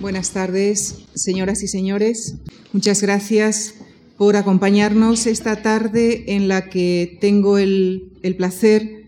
[0.00, 2.36] Buenas tardes, señoras y señores.
[2.72, 3.74] Muchas gracias
[4.16, 9.04] por acompañarnos esta tarde en la que tengo el, el placer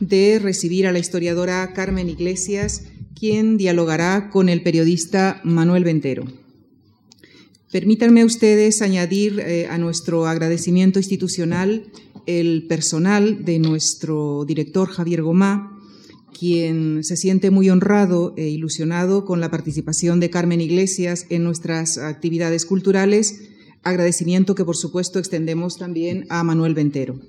[0.00, 2.84] de recibir a la historiadora Carmen Iglesias,
[3.14, 6.24] quien dialogará con el periodista Manuel Ventero.
[7.70, 11.84] Permítanme ustedes añadir eh, a nuestro agradecimiento institucional
[12.24, 15.79] el personal de nuestro director Javier Gomá,
[16.30, 21.98] quien se siente muy honrado e ilusionado con la participación de Carmen Iglesias en nuestras
[21.98, 23.42] actividades culturales,
[23.82, 27.20] agradecimiento que por supuesto extendemos también a Manuel Ventero.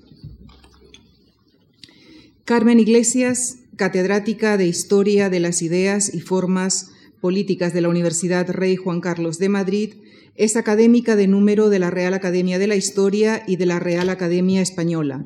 [2.44, 6.90] Carmen Iglesias, catedrática de Historia de las Ideas y Formas
[7.20, 9.94] Políticas de la Universidad Rey Juan Carlos de Madrid,
[10.34, 14.08] es académica de número de la Real Academia de la Historia y de la Real
[14.08, 15.24] Academia Española.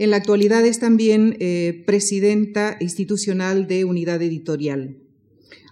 [0.00, 4.96] En la actualidad es también eh, presidenta institucional de Unidad Editorial.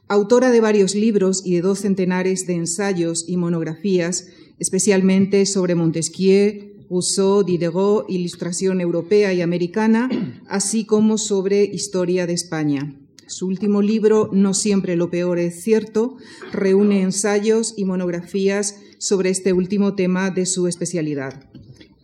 [0.06, 4.28] Autora de varios libros y de dos centenares de ensayos y monografías,
[4.58, 10.10] especialmente sobre Montesquieu, Rousseau, Diderot, Ilustración Europea y Americana,
[10.46, 12.94] así como sobre Historia de España.
[13.28, 16.18] Su último libro, No siempre lo peor es cierto,
[16.52, 21.48] reúne ensayos y monografías sobre este último tema de su especialidad.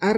[0.04, 0.12] Ha,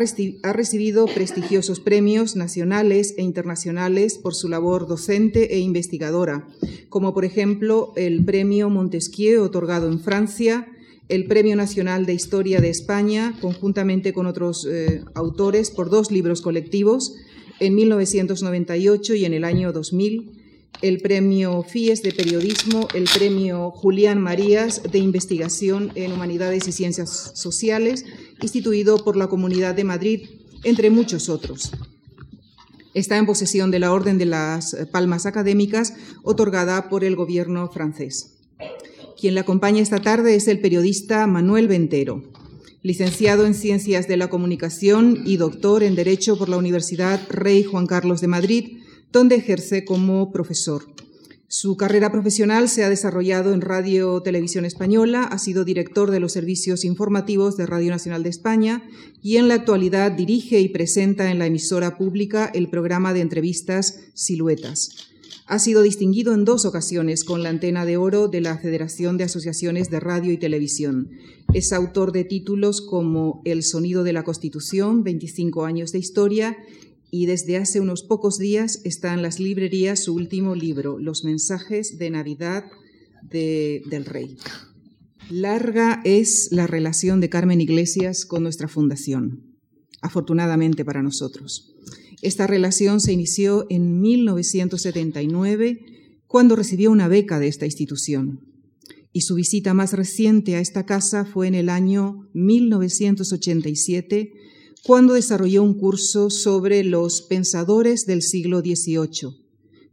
[0.53, 6.49] recibido prestigiosos premios nacionales e internacionales por su labor docente e investigadora,
[6.89, 10.67] como por ejemplo el Premio Montesquieu otorgado en Francia,
[11.09, 16.41] el Premio Nacional de Historia de España, conjuntamente con otros eh, autores, por dos libros
[16.41, 17.15] colectivos,
[17.61, 20.33] en 1998 y en el año 2000,
[20.83, 27.33] el Premio FIES de Periodismo, el Premio Julián Marías de Investigación en Humanidades y Ciencias
[27.35, 28.05] Sociales,
[28.41, 30.29] instituido por la Comunidad de Madrid,
[30.65, 31.73] entre muchos otros.
[32.95, 38.39] Está en posesión de la Orden de las Palmas Académicas, otorgada por el gobierno francés.
[39.19, 42.23] Quien la acompaña esta tarde es el periodista Manuel Ventero,
[42.83, 47.87] licenciado en Ciencias de la Comunicación y doctor en Derecho por la Universidad Rey Juan
[47.87, 48.79] Carlos de Madrid,
[49.17, 50.85] donde ejerce como profesor.
[51.49, 56.33] Su carrera profesional se ha desarrollado en Radio Televisión Española, ha sido director de los
[56.33, 58.87] servicios informativos de Radio Nacional de España
[59.23, 64.01] y en la actualidad dirige y presenta en la emisora pública el programa de entrevistas
[64.13, 65.09] Siluetas.
[65.47, 69.25] Ha sido distinguido en dos ocasiones con la antena de oro de la Federación de
[69.25, 71.09] Asociaciones de Radio y Televisión.
[71.55, 76.59] Es autor de títulos como El sonido de la Constitución, 25 años de historia,
[77.17, 81.97] y desde hace unos pocos días está en las librerías su último libro, Los mensajes
[81.97, 82.65] de Navidad
[83.23, 84.37] del Rey.
[85.31, 89.57] Larga es la relación de Carmen Iglesias con nuestra fundación,
[90.03, 91.75] afortunadamente para nosotros.
[92.21, 95.87] Esta relación se inició en 1979,
[96.27, 98.43] cuando recibió una beca de esta institución.
[99.15, 104.35] Y su visita más reciente a esta casa fue en el año 1987,
[104.87, 109.35] cuando desarrolló un curso sobre los pensadores del siglo XVIII,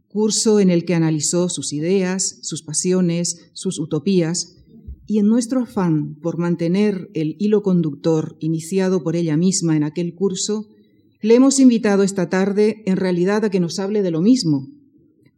[0.06, 4.62] curso en el que analizó sus ideas, sus pasiones, sus utopías,
[5.04, 10.14] y en nuestro afán por mantener el hilo conductor iniciado por ella misma en aquel
[10.14, 10.68] curso,
[11.20, 14.68] le hemos invitado esta tarde en realidad a que nos hable de lo mismo,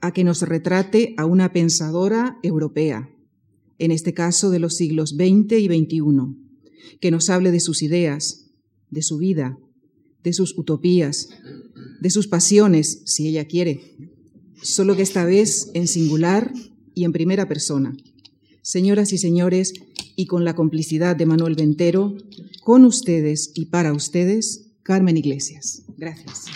[0.02, 3.08] a que nos retrate a una pensadora europea,
[3.78, 8.45] en este caso de los siglos XX y XXI, que nos hable de sus ideas,
[8.90, 9.58] de su vida,
[10.22, 11.28] de sus utopías,
[12.00, 13.96] de sus pasiones, si ella quiere,
[14.62, 16.52] solo que esta vez en singular
[16.94, 17.96] y en primera persona.
[18.62, 19.74] Señoras y señores,
[20.16, 22.16] y con la complicidad de Manuel Ventero,
[22.62, 25.82] con ustedes y para ustedes, Carmen Iglesias.
[25.96, 26.46] Gracias.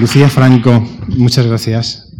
[0.00, 2.11] Lucía Franco, muchas gracias.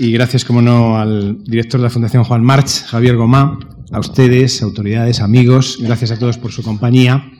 [0.00, 3.58] Y gracias, como no, al director de la Fundación Juan March, Javier Gomá,
[3.90, 7.32] a ustedes, autoridades, amigos, gracias a todos por su compañía.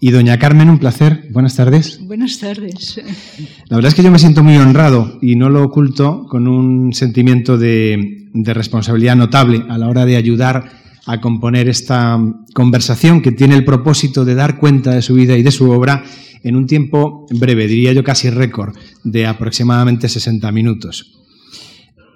[0.00, 1.28] Y doña Carmen, un placer.
[1.30, 2.00] Buenas tardes.
[2.06, 2.98] Buenas tardes.
[3.68, 6.94] La verdad es que yo me siento muy honrado y no lo oculto con un
[6.94, 10.72] sentimiento de, de responsabilidad notable a la hora de ayudar
[11.04, 12.18] a componer esta
[12.54, 16.02] conversación que tiene el propósito de dar cuenta de su vida y de su obra
[16.42, 18.74] en un tiempo breve, diría yo casi récord,
[19.04, 21.21] de aproximadamente 60 minutos.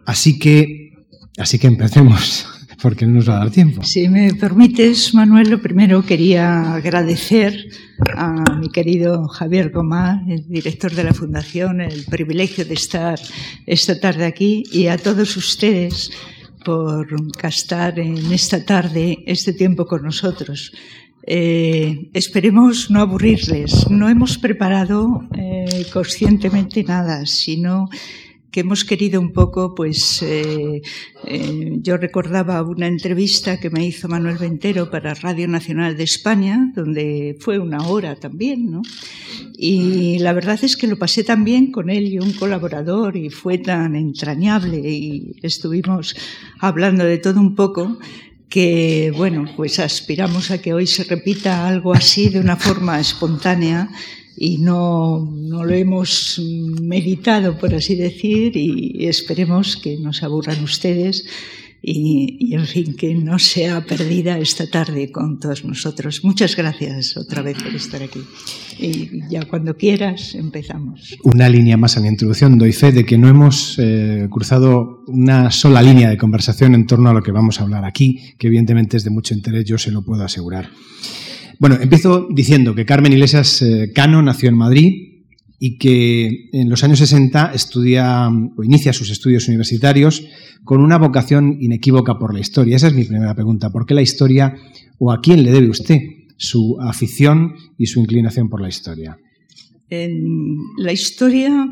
[0.06, 0.92] Así que,
[1.36, 2.46] así que empecemos,
[2.82, 3.82] porque no nos va a dar tiempo.
[3.82, 7.66] Si me permites, Manuel, lo primero quería agradecer
[8.14, 13.18] a mi querido Javier Gomá, el director de la Fundación, el privilegio de estar
[13.66, 16.10] esta tarde aquí y a todos ustedes
[16.64, 17.06] por
[17.40, 20.72] gastar en esta tarde este tiempo con nosotros.
[21.28, 23.90] Eh, esperemos no aburrirles.
[23.90, 27.88] No hemos preparado eh, conscientemente nada, sino
[28.56, 30.80] que hemos querido un poco, pues eh,
[31.26, 36.72] eh, yo recordaba una entrevista que me hizo Manuel Ventero para Radio Nacional de España,
[36.74, 38.80] donde fue una hora también, ¿no?
[39.58, 43.28] Y la verdad es que lo pasé tan bien con él y un colaborador y
[43.28, 46.16] fue tan entrañable y estuvimos
[46.58, 47.98] hablando de todo un poco
[48.48, 53.90] que, bueno, pues aspiramos a que hoy se repita algo así de una forma espontánea
[54.36, 56.40] y no, no, lo hemos
[56.82, 61.24] meditado, por así decir, y esperemos que nos aburran ustedes
[61.88, 66.24] y, y, en fin, que no sea perdida esta tarde con todos nosotros.
[66.24, 68.20] Muchas gracias otra vez por estar aquí.
[68.78, 71.16] Y ya cuando quieras empezamos.
[71.22, 72.58] Una línea más en la introducción.
[72.58, 77.10] Doy fe de que no hemos eh, cruzado una sola línea de conversación en torno
[77.10, 79.92] a lo que vamos a hablar aquí, que evidentemente es de mucho interés, yo se
[79.92, 80.70] lo puedo asegurar.
[81.58, 85.16] Bueno, empiezo diciendo que Carmen Iglesias eh, Cano nació en Madrid
[85.58, 90.26] y que en los años 60 estudia o inicia sus estudios universitarios
[90.64, 92.76] con una vocación inequívoca por la historia.
[92.76, 93.70] Esa es mi primera pregunta.
[93.70, 94.54] ¿Por qué la historia
[94.98, 95.98] o a quién le debe usted
[96.36, 99.18] su afición y su inclinación por la historia?
[99.88, 101.68] La historia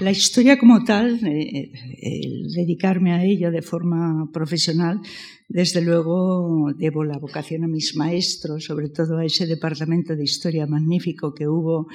[0.00, 1.70] la historia como tal, eh,
[2.00, 5.00] el dedicarme a ello de forma profesional,
[5.48, 10.66] desde luego debo la vocación a mis maestros, sobre todo a ese departamento de historia
[10.66, 11.86] magnífico que hubo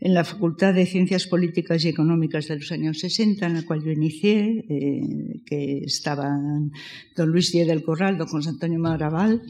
[0.00, 3.82] en la Facultad de Ciencias Políticas y Económicas de los años 60, en la cual
[3.84, 6.72] yo inicié, eh, que estaban
[7.16, 9.42] don Luis Díaz del Corral, don José Antonio Maraval,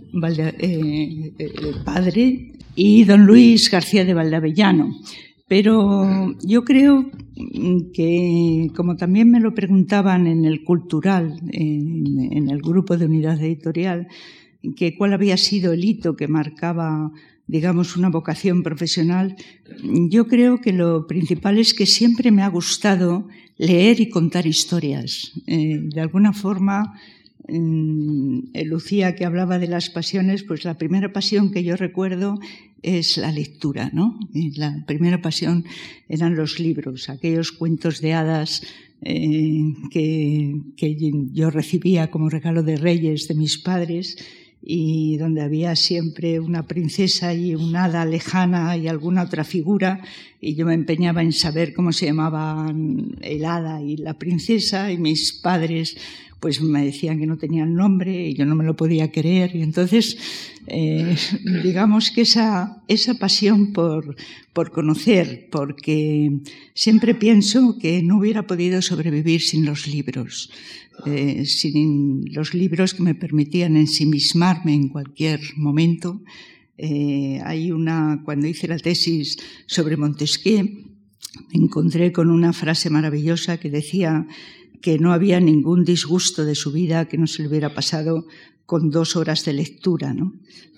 [0.58, 1.32] eh,
[1.84, 4.90] padre, y don Luis García de Valdavellano.
[5.52, 7.10] Pero yo creo
[7.92, 14.08] que, como también me lo preguntaban en el cultural, en, el grupo de unidad editorial,
[14.74, 17.10] que cuál había sido el hito que marcaba,
[17.46, 19.36] digamos, una vocación profesional,
[20.08, 23.28] yo creo que lo principal es que siempre me ha gustado
[23.58, 25.32] leer y contar historias.
[25.46, 26.98] Eh, de alguna forma,
[27.48, 32.38] Lucía que hablaba de las pasiones, pues la primera pasión que yo recuerdo
[32.82, 34.18] es la lectura, ¿no?
[34.32, 35.64] La primera pasión
[36.08, 38.62] eran los libros, aquellos cuentos de hadas
[39.02, 44.16] eh, que yo recibía como regalo de reyes de mis padres
[44.64, 50.00] y donde había siempre una princesa y un hada lejana y alguna otra figura,
[50.40, 54.98] y yo me empeñaba en saber cómo se llamaban el hada y la princesa, y
[54.98, 55.96] mis padres
[56.42, 59.54] pues me decían que no tenían nombre y yo no me lo podía creer.
[59.54, 60.18] Y entonces,
[60.66, 61.14] eh,
[61.62, 64.16] digamos que esa, esa pasión por,
[64.52, 66.40] por conocer, porque
[66.74, 70.50] siempre pienso que no hubiera podido sobrevivir sin los libros,
[71.06, 76.22] eh, sin los libros que me permitían ensimismarme en cualquier momento.
[76.76, 80.64] Eh, hay una, cuando hice la tesis sobre Montesquieu,
[81.52, 84.26] me encontré con una frase maravillosa que decía,
[84.82, 88.26] que no había ningún disgusto de su vida que no se le hubiera pasado
[88.66, 90.34] con dos horas de lectura, ¿no?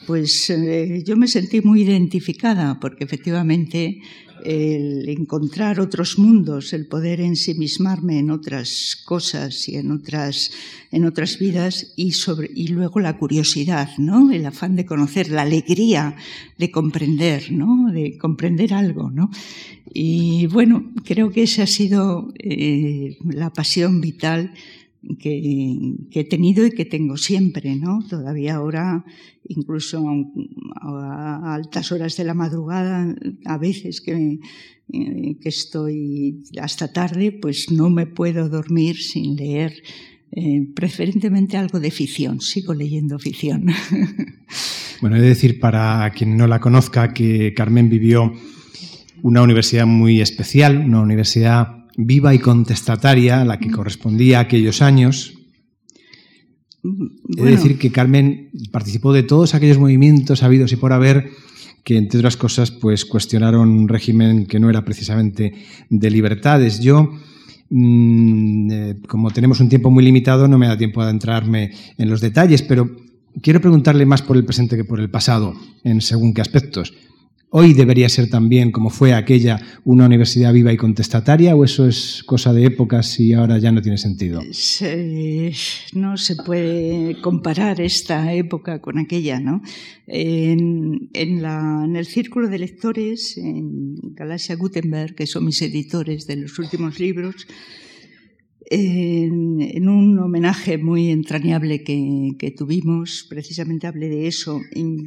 [0.06, 4.02] Pues eh, yo me sentí muy identificada porque efectivamente
[4.44, 10.52] el encontrar otros mundos, el poder ensimismarme en otras cosas y en otras,
[10.90, 14.30] en otras vidas y, sobre, y luego la curiosidad, ¿no?
[14.30, 16.16] el afán de conocer, la alegría
[16.58, 17.90] de comprender, ¿no?
[17.90, 19.10] de comprender algo.
[19.10, 19.30] ¿no?
[19.92, 24.52] Y bueno, creo que esa ha sido eh, la pasión vital
[25.18, 28.04] que, he tenido y que tengo siempre, ¿no?
[28.08, 29.04] Todavía ahora,
[29.48, 30.04] incluso
[30.80, 34.38] a, altas horas de la madrugada, a veces que,
[34.92, 39.72] eh, que estoy hasta tarde, pues no me puedo dormir sin leer
[40.32, 42.40] eh, preferentemente algo de ficción.
[42.40, 43.66] Sigo leyendo ficción.
[45.00, 48.32] Bueno, he de decir para quien no la conozca que Carmen vivió
[49.22, 54.82] una universidad muy especial, una universidad viva y contestataria a la que correspondía a aquellos
[54.82, 55.34] años.
[56.82, 57.10] Bueno.
[57.38, 61.30] He de decir que Carmen participó de todos aquellos movimientos habidos y por haber
[61.82, 65.54] que, entre otras cosas, pues cuestionaron un régimen que no era precisamente
[65.88, 66.80] de libertades.
[66.80, 67.12] Yo,
[67.70, 72.10] mmm, eh, como tenemos un tiempo muy limitado, no me da tiempo de adentrarme en
[72.10, 72.90] los detalles, pero
[73.42, 76.94] quiero preguntarle más por el presente que por el pasado, en según qué aspectos.
[77.56, 82.24] ¿Hoy debería ser también, como fue aquella, una universidad viva y contestataria o eso es
[82.26, 84.42] cosa de épocas y ahora ya no tiene sentido?
[84.50, 85.52] Se,
[85.92, 89.62] no se puede comparar esta época con aquella, ¿no?
[90.08, 96.98] En, el círculo de lectores, en Galaxia Gutenberg, que son mis editores de los últimos
[96.98, 97.46] libros,
[98.70, 104.60] en, un homenaje muy entrañable que, tuvimos, precisamente hablé de eso.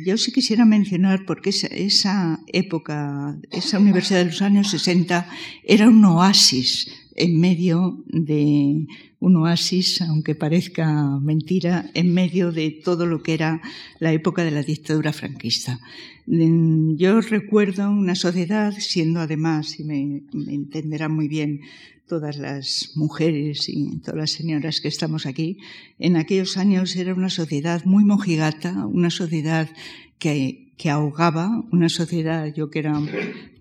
[0.05, 5.27] yo sí quisiera mencionar, porque esa, época, esa universidad de los años 60
[5.63, 8.85] era un oasis en medio de
[9.19, 13.61] un oasis, aunque parezca mentira, en medio de todo lo que era
[13.99, 15.79] la época de la dictadura franquista.
[16.27, 21.61] Yo recuerdo una sociedad, siendo además, y me, me entenderán muy bien,
[22.07, 25.57] todas las mujeres y todas las señoras que estamos aquí,
[25.99, 29.69] en aquellos años era una sociedad muy mojigata, una sociedad
[30.17, 32.99] que, que ahogaba, una sociedad, yo que era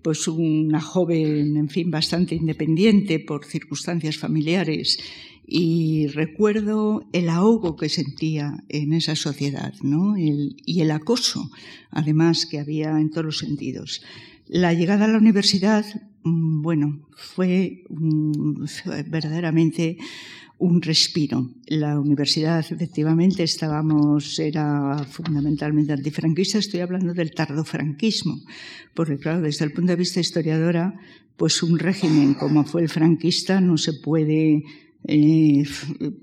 [0.01, 4.97] pues una joven, en fin, bastante independiente por circunstancias familiares
[5.45, 10.17] y recuerdo el ahogo que sentía en esa sociedad ¿no?
[10.17, 11.49] y el acoso,
[11.89, 14.01] además, que había en todos los sentidos.
[14.47, 15.85] La llegada a la universidad
[16.27, 17.83] Mm, bueno, fue
[19.07, 19.97] verdaderamente
[20.59, 21.49] un respiro.
[21.67, 28.41] La universidad, efectivamente, estábamos, era fundamentalmente antifranquista, estoy hablando del tardofranquismo,
[28.93, 30.99] porque claro, desde el punto de vista historiadora,
[31.37, 34.63] pues un régimen como fue el franquista no se puede,
[35.03, 35.63] eh,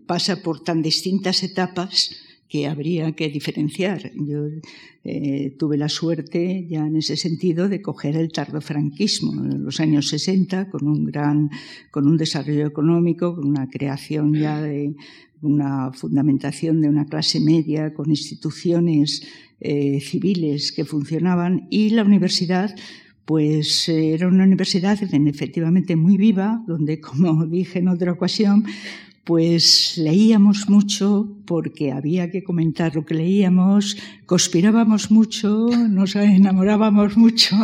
[0.06, 2.10] pasa por tan distintas etapas
[2.48, 4.12] que habría que diferenciar.
[4.14, 4.46] Yo
[5.04, 10.08] eh, tuve la suerte ya en ese sentido de coger el tardofranquismo en los años
[10.08, 11.50] 60 con un gran,
[11.90, 14.94] con un desarrollo económico, con una creación ya de
[15.42, 19.26] una fundamentación de una clase media, con instituciones
[19.60, 22.74] eh, civiles que funcionaban y la universidad
[23.24, 28.64] pues era una universidad efectivamente muy viva, donde, como dije en otra ocasión,
[29.24, 37.56] pues leíamos mucho porque había que comentar lo que leíamos, conspirábamos mucho, nos enamorábamos mucho,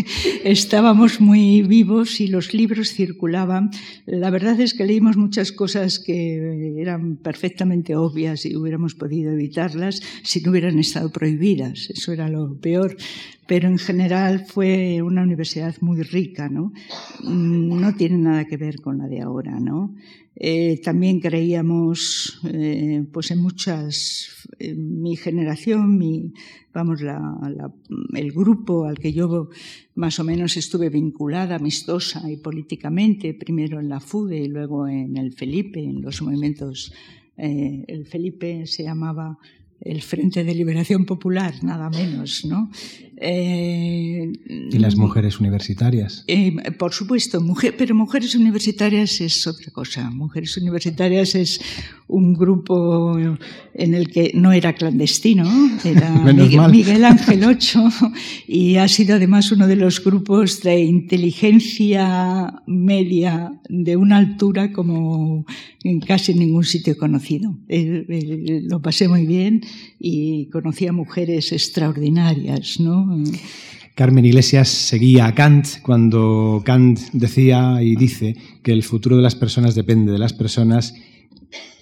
[0.44, 3.70] estábamos muy vivos y los libros circulaban.
[4.04, 10.02] La verdad es que leímos muchas cosas que eran perfectamente obvias y hubiéramos podido evitarlas
[10.22, 11.88] si no hubieran estado prohibidas.
[11.88, 12.96] Eso era lo peor.
[13.46, 16.72] Pero en general fue una universidad muy rica, ¿no?
[17.22, 19.94] No tiene nada que ver con la de ahora, ¿no?
[20.34, 26.32] Eh, también creíamos eh, pues en muchas, mi generación, mi,
[26.74, 29.48] vamos, el grupo al que yo
[29.94, 35.16] más o menos estuve vinculada, amistosa y políticamente, primero en la FUDE y luego en
[35.16, 36.92] el Felipe, en los movimientos,
[37.38, 39.38] eh, el Felipe se llamaba
[39.80, 42.70] el Frente de Liberación Popular, nada menos, ¿no?
[43.18, 46.24] Eh, ¿Y las mujeres universitarias?
[46.26, 50.10] Eh, por supuesto, mujer, pero mujeres universitarias es otra cosa.
[50.10, 51.60] Mujeres universitarias es
[52.08, 53.18] un grupo
[53.74, 55.44] en el que no era clandestino,
[55.84, 56.10] era
[56.70, 57.88] Miguel, Ángel Ocho,
[58.46, 65.46] y ha sido además uno de los grupos de inteligencia media de una altura como
[65.82, 67.56] en casi ningún sitio conocido.
[67.68, 69.62] Eh, lo pasé muy bien
[69.98, 73.05] y conocí a mujeres extraordinarias, ¿no?
[73.96, 79.34] Carmen Iglesias seguía a Kant cuando Kant decía y dice que el futuro de las
[79.34, 80.94] personas depende de las personas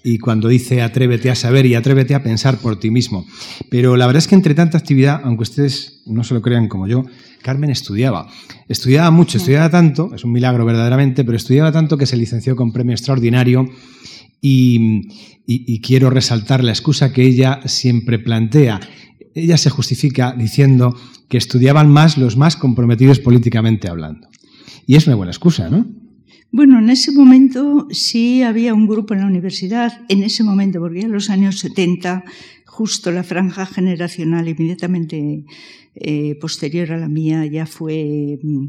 [0.04, 3.26] y cuando dice atrévete a saber y atrévete a pensar por ti mismo.
[3.68, 6.86] Pero la verdad es que entre tanta actividad, aunque ustedes no se lo crean como
[6.86, 7.04] yo,
[7.42, 8.28] Carmen estudiaba.
[8.68, 12.72] Estudiaba mucho, estudiaba tanto, es un milagro verdaderamente, pero estudiaba tanto que se licenció con
[12.72, 13.68] premio extraordinario
[14.40, 15.08] y,
[15.46, 18.78] y quiero resaltar la excusa que ella siempre plantea
[19.34, 20.96] ella se justifica diciendo
[21.28, 24.28] que estudiaban más los más comprometidos políticamente hablando.
[24.86, 25.86] Y es una buena excusa, ¿no?
[26.50, 31.00] Bueno, en ese momento sí había un grupo en la universidad, en ese momento, porque
[31.00, 32.22] en los años 70,
[32.64, 35.44] justo la franja generacional inmediatamente
[35.96, 38.66] eh, posterior a la mía ya fue, mm,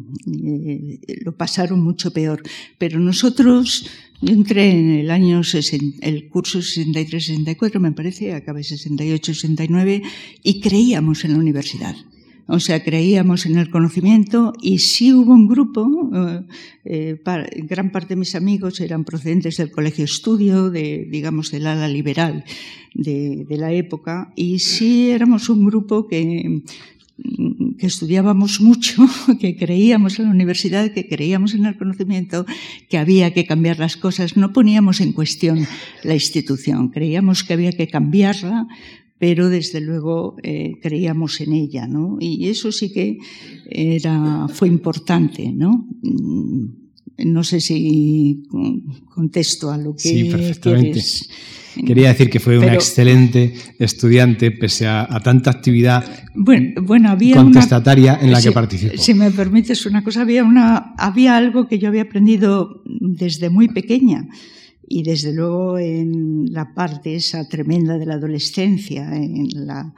[0.68, 2.42] eh, lo pasaron mucho peor.
[2.80, 3.88] Pero nosotros,
[4.22, 5.42] yo entré en el año,
[6.02, 10.02] el curso 63-64, me parece, acabé 68-69,
[10.44, 11.96] y creíamos en la universidad.
[12.48, 16.12] O sea, creíamos en el conocimiento y sí hubo un grupo,
[16.86, 21.66] eh, eh gran parte de mis amigos eran procedentes del colegio estudio, de, digamos, del
[21.66, 22.44] ala liberal
[22.94, 26.62] de, de la época, y sí éramos un grupo que
[27.78, 29.06] que estudiábamos mucho,
[29.40, 32.46] que creíamos en la universidad, que creíamos en el conocimiento,
[32.90, 34.38] que había que cambiar las cosas.
[34.38, 35.66] No poníamos en cuestión
[36.04, 38.68] la institución, creíamos que había que cambiarla,
[39.18, 42.18] pero desde luego eh, creíamos en ella, ¿no?
[42.20, 43.18] Y eso sí que
[43.70, 45.88] era, fue importante, ¿no?
[47.18, 48.44] No sé si
[49.14, 51.02] contesto a lo que sí, perfectamente.
[51.86, 58.32] Quería decir que fue una excelente estudiante, pese a, tanta actividad bueno, había contestataria en
[58.32, 58.98] la que participó.
[58.98, 63.68] Si me permites una cosa, había, una, había algo que yo había aprendido desde muy
[63.68, 64.28] pequeña
[64.88, 69.94] y desde luego en la parte esa tremenda de la adolescencia, en la,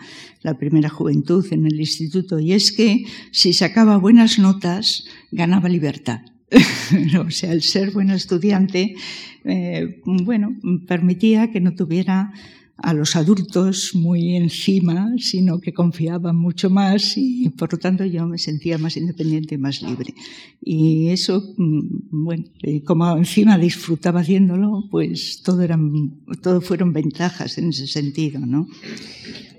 [0.58, 6.22] primera juventud, en el instituto, y es que si sacaba buenas notas, ganaba libertad.
[7.26, 8.96] o sea, el ser buen estudiante,
[9.44, 10.56] eh, bueno,
[10.88, 12.32] permitía que no tuviera
[12.78, 18.28] a los adultos muy encima, sino que confiaban mucho más y por lo tanto yo
[18.28, 20.14] me sentía más independiente y más libre.
[20.62, 27.58] Y eso, mm, bueno, eh, como encima disfrutaba haciéndolo, pues todo, eran, todo fueron ventajas
[27.58, 28.68] en ese sentido, ¿no?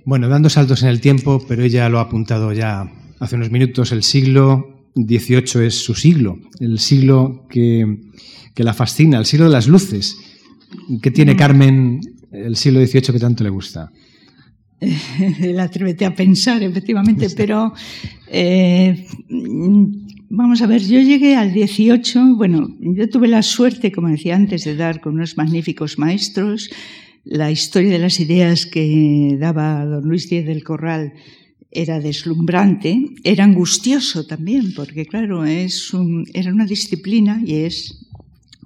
[0.05, 3.91] Bueno, dando saltos en el tiempo, pero ella lo ha apuntado ya hace unos minutos,
[3.91, 7.99] el siglo XVIII es su siglo, el siglo que,
[8.55, 10.19] que la fascina, el siglo de las luces.
[11.03, 11.37] ¿Qué tiene mm.
[11.37, 12.01] Carmen
[12.33, 13.91] el siglo XVIII que tanto le gusta?
[15.41, 17.73] el atrévete a pensar, efectivamente, pero
[18.29, 19.07] eh,
[20.29, 24.65] vamos a ver, yo llegué al 18, bueno, yo tuve la suerte, como decía antes,
[24.65, 26.71] de dar con unos magníficos maestros.
[27.25, 31.13] La historia de las ideas que daba don Luis Díez del Corral
[31.71, 35.93] era deslumbrante, era angustioso también, porque claro, es
[36.33, 38.07] era una disciplina y es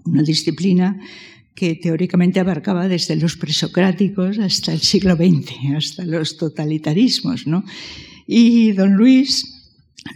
[0.05, 1.01] una disciplina
[1.55, 7.65] que teóricamente abarcaba desde los presocráticos hasta el siglo XX, hasta los totalitarismos, ¿no?
[8.27, 9.63] Y don Luis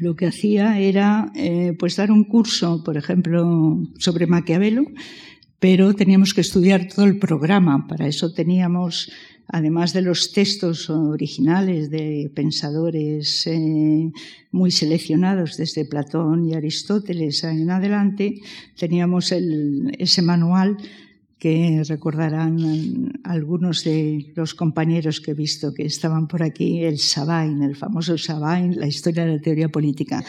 [0.01, 4.85] lo que hacía era eh, pues dar un curso, por ejemplo, sobre Maquiavelo,
[5.69, 7.89] pero teníamos que estudiar todo el programa.
[7.89, 9.11] Para eso teníamos,
[9.49, 14.13] además de los textos originales de pensadores eh,
[14.53, 18.39] muy seleccionados desde Platón y Aristóteles en adelante,
[18.79, 20.77] teníamos ese manual
[21.39, 27.63] que recordarán algunos de los compañeros que he visto que estaban por aquí, el Sabain,
[27.63, 30.25] el famoso Sabain, la historia de la teoría política.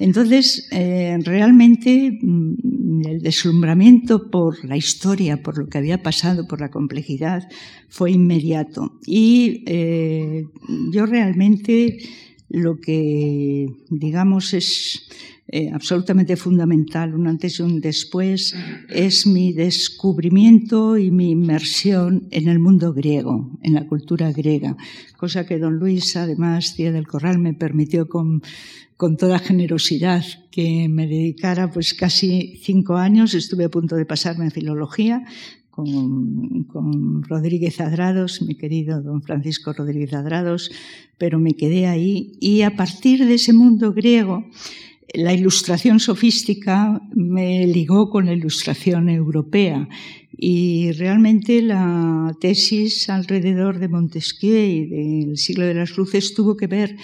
[0.00, 6.60] Entonces, eh, realmente mm, el deslumbramiento por la historia, por lo que había pasado, por
[6.60, 7.48] la complejidad,
[7.88, 8.98] fue inmediato.
[9.06, 10.44] Y eh,
[10.92, 11.98] yo realmente
[12.48, 15.08] lo que, digamos, es
[15.50, 18.54] eh, absolutamente fundamental, un antes y un después,
[18.90, 24.76] es mi descubrimiento y mi inmersión en el mundo griego, en la cultura griega,
[25.16, 28.42] cosa que don Luis, además, Día del Corral, me permitió con,
[28.98, 34.48] con toda generosidad que me dedicara pues casi cinco años, estuve a punto de pasarme
[34.48, 35.24] a filología,
[35.70, 40.70] con, con, Rodríguez Adrados, mi querido don Francisco Rodríguez Adrados,
[41.16, 42.32] pero me quedé ahí.
[42.40, 44.44] Y a partir de ese mundo griego
[45.14, 49.88] la ilustración sofística me ligó con la ilustración europea
[50.36, 56.66] y realmente la tesis alrededor de Montesquieu y del siglo de las luces tuvo que
[56.66, 56.96] ver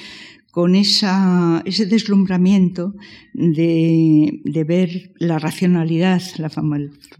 [0.54, 2.94] con ese deslumbramiento
[3.32, 6.48] de, de, ver la racionalidad, la,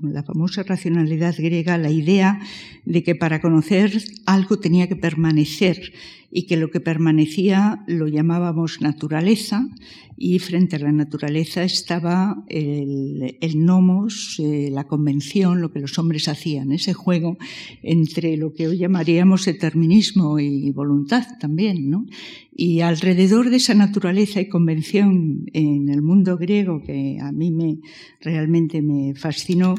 [0.03, 2.39] la, famosa racionalidad griega, la idea
[2.85, 5.93] de que para conocer algo tenía que permanecer
[6.37, 9.69] y que lo que permanecía lo llamábamos naturaleza
[10.17, 16.27] y frente a la naturaleza estaba el, nomos, eh, la convención, lo que los hombres
[16.27, 17.39] hacían, ese juego
[17.85, 22.05] entre lo que hoy llamaríamos determinismo y voluntad también, ¿no?
[22.53, 27.79] Y alrededor de esa naturaleza y convención en el mundo griego que a mí me
[28.21, 29.77] realmente me fascinó,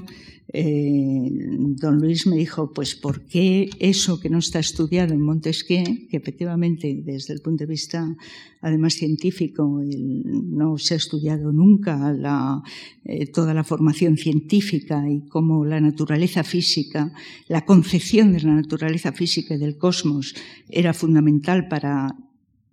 [0.58, 1.30] eh,
[1.76, 6.15] don Luis me dijo, pues ¿por qué eso que no está estudiado en Montesquieu, que
[6.15, 8.15] efectivamente desde el punto de vista
[8.62, 12.63] además científico no se ha estudiado nunca
[13.04, 17.12] eh, toda la formación científica y cómo la naturaleza física,
[17.50, 20.36] la concepción de la naturaleza física y del cosmos
[20.70, 22.15] era fundamental para,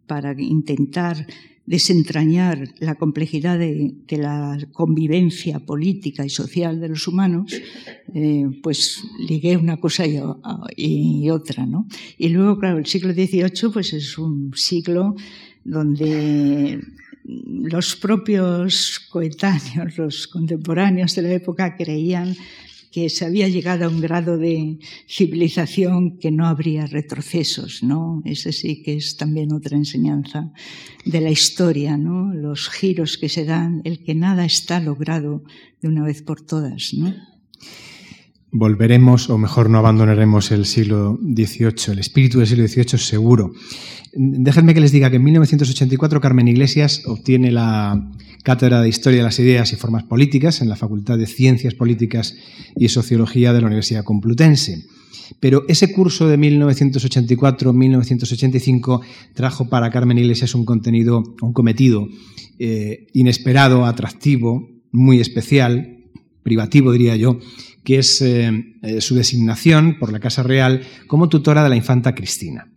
[0.07, 1.27] para intentar
[1.66, 7.53] desentrañar la complejidad de, la convivencia política y social de los humanos,
[8.14, 11.87] eh, pues ligué una cosa y, otra, ¿no?
[12.18, 15.14] Y luego, claro, el siglo XVIII pues es un siglo
[15.64, 16.81] donde
[17.25, 22.35] los propios coetáneos, los contemporáneos de la época creían
[22.92, 24.78] que se había llegado a un grado de
[25.09, 28.22] civilización que no habría retrocesos, ¿no?
[28.24, 30.52] Ese sí que es también otra enseñanza
[31.07, 32.35] de la historia, ¿no?
[32.35, 35.42] Los giros que se dan, el que nada está logrado
[35.81, 37.32] de una vez por todas, ¿no?
[38.55, 43.55] Volveremos, o mejor no abandonaremos el siglo XVIII, el espíritu del siglo XVIII seguro.
[44.12, 48.11] Déjenme que les diga que en 1984 Carmen Iglesias obtiene la
[48.43, 52.37] cátedra de Historia de las Ideas y Formas Políticas en la Facultad de Ciencias Políticas
[52.77, 54.85] y Sociología de la Universidad Complutense.
[55.41, 59.01] Pero ese curso de 1984-1985
[59.33, 62.07] trajo para Carmen Iglesias un contenido, un cometido
[62.59, 66.01] eh, inesperado, atractivo, muy especial,
[66.43, 67.38] privativo diría yo,
[67.85, 72.14] que es eh, eh, su designación por la Casa Real como tutora de la infanta
[72.14, 72.68] Cristina.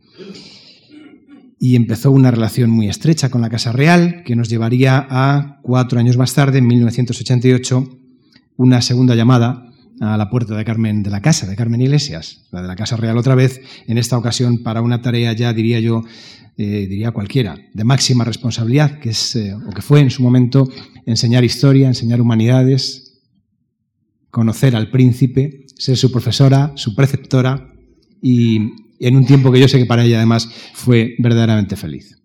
[1.60, 6.00] Y empezó una relación muy estrecha con la Casa Real, que nos llevaría a cuatro
[6.00, 7.98] años más tarde, en 1988,
[8.58, 12.62] una segunda llamada a la puerta de Carmen de la Casa, de Carmen Iglesias, la
[12.62, 16.04] de la Casa Real otra vez, en esta ocasión para una tarea ya, diría yo,
[16.58, 20.70] eh, diría cualquiera, de máxima responsabilidad, que es, o que fue en su momento,
[21.06, 23.05] enseñar historia, enseñar humanidades,
[24.36, 27.72] conocer al príncipe, ser su profesora, su preceptora,
[28.22, 28.58] y
[29.00, 32.22] en un tiempo que yo sé que para ella además fue verdaderamente feliz.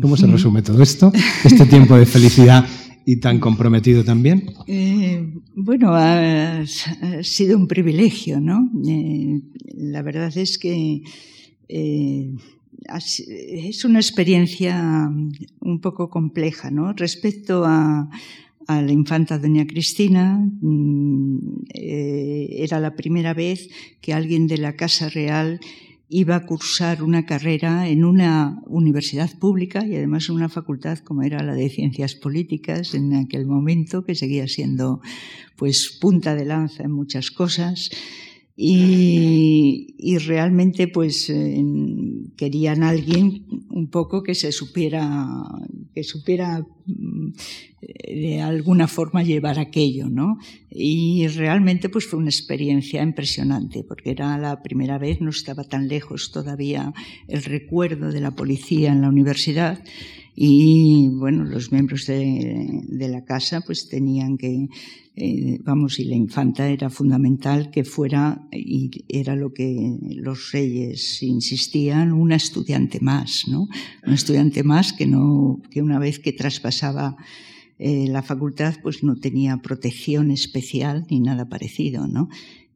[0.00, 1.10] ¿Cómo se resume todo esto?
[1.44, 2.64] Este tiempo de felicidad
[3.04, 4.52] y tan comprometido también?
[4.68, 6.64] Eh, bueno, ha,
[7.22, 8.70] sido un privilegio, ¿no?
[8.88, 9.40] Eh,
[9.74, 11.02] la verdad es que
[11.68, 12.32] eh,
[13.70, 15.10] es una experiencia
[15.60, 16.92] un poco compleja, ¿no?
[16.92, 18.08] Respecto a,
[18.66, 23.68] a la infanta doña Cristina, mm, era la primera vez
[24.00, 25.60] que alguien de la Casa Real
[26.08, 31.22] iba a cursar una carrera en una universidad pública y además en una facultad como
[31.22, 35.00] era la de Ciencias Políticas en aquel momento, que seguía siendo
[35.56, 37.90] pues punta de lanza en muchas cosas.
[38.58, 41.30] Y, realmente pues
[42.36, 45.44] querían alguien un poco que se supiera
[45.96, 47.32] que supiera mm,
[47.80, 50.38] de alguna forma llevar aquello, ¿no?
[50.70, 55.88] Y realmente pues fue una experiencia impresionante porque era la primera vez, no estaba tan
[55.88, 56.92] lejos todavía
[57.28, 59.82] el recuerdo de la policía en la universidad
[60.34, 64.68] y bueno, los miembros de, de la casa pues tenían que,
[65.18, 71.22] eh, vamos, y la infanta era fundamental que fuera, y era lo que los reyes
[71.22, 73.66] insistían, una estudiante más, ¿no?
[74.04, 77.16] Una estudiante más que no, que una vez que traspasaba
[77.78, 82.28] eh, la facultad pues no tenía protección especial ni nada parecido, ¿no?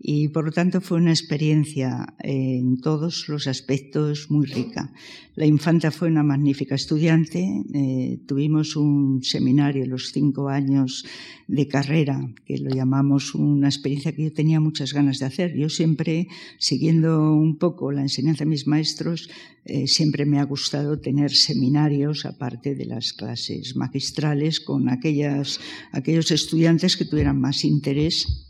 [0.02, 4.92] Y por lo tanto fue una experiencia eh, en todos los aspectos muy rica.
[5.34, 11.04] La infanta fue una magnífica estudiante, eh, tuvimos un seminario los cinco años
[11.48, 15.54] de carrera, que lo llamamos una experiencia que yo tenía muchas ganas de hacer.
[15.54, 19.28] Yo siempre, siguiendo un poco la enseñanza de mis maestros,
[19.66, 25.60] eh, siempre me ha gustado tener seminarios, aparte de las clases magistrales, con aquellas,
[25.92, 28.46] aquellos estudiantes que tuvieran más interés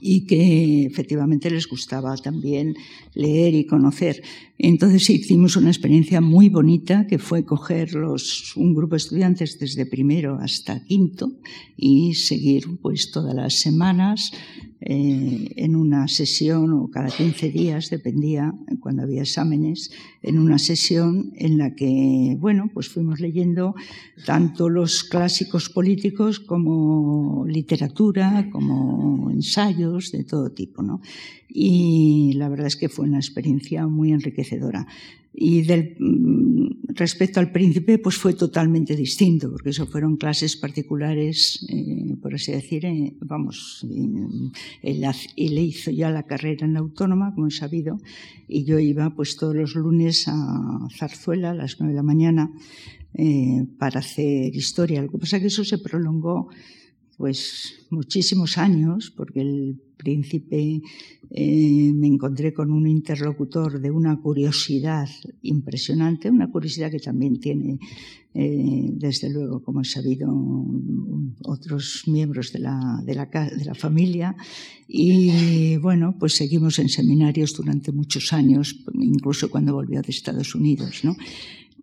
[0.00, 2.74] y que efectivamente les gustaba también
[3.14, 4.22] leer y conocer.
[4.58, 9.86] Entonces hicimos una experiencia muy bonita que fue coger los, un grupo de estudiantes desde
[9.86, 11.32] primero hasta quinto
[11.76, 14.32] y seguir pues todas las semanas
[14.84, 19.90] eh, en una sesión o cada 15 días, dependía cuando había exámenes,
[20.22, 23.74] en una sesión en la que, bueno, pues fuimos leyendo
[24.26, 31.00] tanto los clásicos políticos como literatura, como ensayos de todo tipo, ¿no?
[31.48, 34.86] Y la verdad es que fue una experiencia muy enriquecedora.
[35.34, 41.66] Y del, mm, respecto al príncipe, pues fue totalmente distinto, porque eso fueron clases particulares,
[41.70, 43.86] eh, por así decir, eh, vamos,
[44.82, 45.04] él,
[45.36, 47.98] él, hizo ya la carrera en la autónoma, como he sabido,
[48.46, 52.50] y yo iba pues todos los lunes a Zarzuela a las nueve de la mañana
[53.14, 55.02] eh, para hacer historia.
[55.02, 56.48] Lo que pasa es que eso se prolongó
[57.22, 60.82] pues muchísimos años, porque el príncipe
[61.30, 65.08] eh, me encontré con un interlocutor de una curiosidad
[65.42, 67.78] impresionante, una curiosidad que también tiene,
[68.34, 70.34] eh, desde luego, como he sabido,
[71.44, 74.34] otros miembros de la, de, la, de la familia.
[74.88, 81.04] Y bueno, pues seguimos en seminarios durante muchos años, incluso cuando volvió de Estados Unidos,
[81.04, 81.14] ¿no?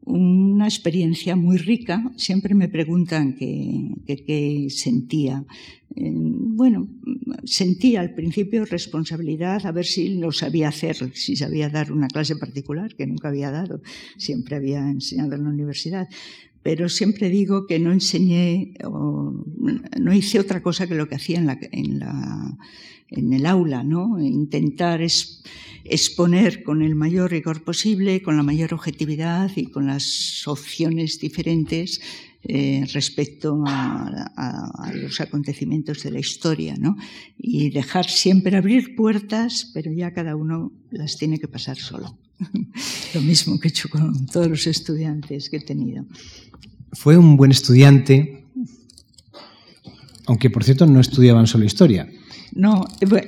[0.05, 2.11] Una experiencia muy rica.
[2.15, 5.45] Siempre me preguntan qué, sentía.
[5.95, 6.87] Eh, bueno,
[7.43, 12.35] sentía al principio responsabilidad a ver si lo sabía hacer, si sabía dar una clase
[12.35, 13.81] particular, que nunca había dado,
[14.17, 16.07] siempre había enseñado en la universidad.
[16.61, 19.45] Pero siempre digo que no enseñé, o
[19.99, 22.57] no hice otra cosa que lo que hacía en, la, en, la,
[23.11, 24.19] en el aula, ¿no?
[24.19, 25.01] Intentar
[25.83, 32.01] exponer con el mayor rigor posible, con la mayor objetividad y con las opciones diferentes
[32.43, 36.95] eh, respecto a, los acontecimientos de la historia, ¿no?
[37.37, 42.17] Y dejar siempre abrir puertas, pero ya cada uno las tiene que pasar solo.
[43.13, 46.05] Lo mismo que he hecho con todos los estudiantes que he tenido.
[46.93, 48.45] Fue un buen estudiante,
[50.25, 52.09] aunque por cierto no estudiaban solo historia,
[52.53, 52.85] No,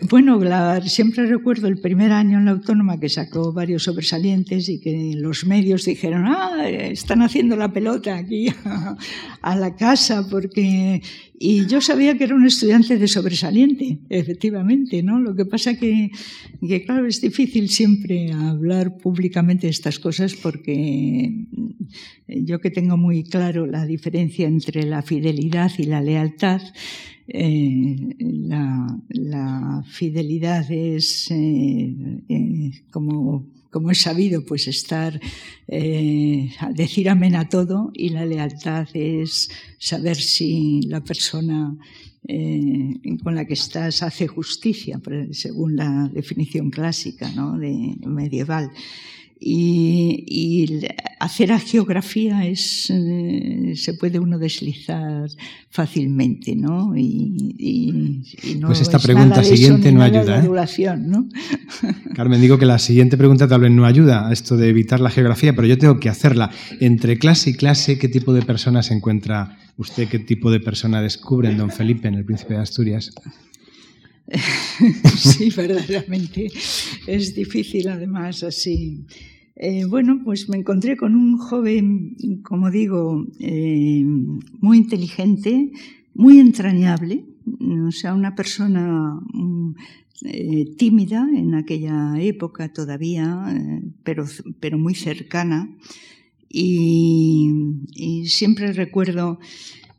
[0.09, 0.39] bueno,
[0.85, 5.45] siempre recuerdo el primer año en la autónoma que sacó varios sobresalientes y que los
[5.45, 8.47] medios dijeron, ah, están haciendo la pelota aquí
[9.41, 11.01] a, la casa porque...
[11.43, 15.19] Y yo sabía que era un estudiante de sobresaliente, efectivamente, ¿no?
[15.19, 16.11] Lo que pasa que,
[16.59, 21.47] que claro, es difícil siempre hablar públicamente de estas cosas porque
[22.27, 26.61] yo que tengo muy claro la diferencia entre la fidelidad y la lealtad,
[27.27, 31.93] eh, la, fidelidad es, eh,
[32.29, 35.19] eh, como, como, es sabido, pues estar,
[35.67, 41.77] decir amén a todo y la lealtad es saber si la persona
[43.23, 47.57] con la que estás hace justicia, según la definición clásica ¿no?
[47.57, 48.71] de medieval.
[49.43, 50.85] Y,
[51.19, 55.29] hacer a geografía es, eh, se puede uno deslizar
[55.71, 56.95] fácilmente, ¿no?
[56.95, 58.23] Y,
[58.59, 60.43] no pues esta pregunta siguiente no ayuda.
[60.43, 60.97] ¿eh?
[60.97, 61.27] ¿no?
[62.15, 65.09] Carmen, digo que la siguiente pregunta tal vez no ayuda a esto de evitar la
[65.09, 66.51] geografía, pero yo tengo que hacerla.
[66.79, 70.07] Entre clase y clase, ¿qué tipo de persona se encuentra usted?
[70.07, 73.11] ¿Qué tipo de persona descubre en Don Felipe, en el Príncipe de Asturias?
[75.17, 76.51] sí, verdaderamente
[77.07, 79.05] es difícil además así
[79.63, 84.03] eh, bueno, pues me encontré con un joven, como digo, eh,
[84.59, 85.71] muy inteligente,
[86.15, 87.25] muy entrañable,
[87.87, 89.75] o sea, una persona mm,
[90.25, 93.53] eh, tímida en aquella época todavía,
[94.03, 94.25] pero,
[94.59, 95.69] pero muy cercana.
[96.49, 97.53] Y,
[97.93, 99.39] y siempre recuerdo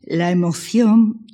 [0.03, 1.25] la emoción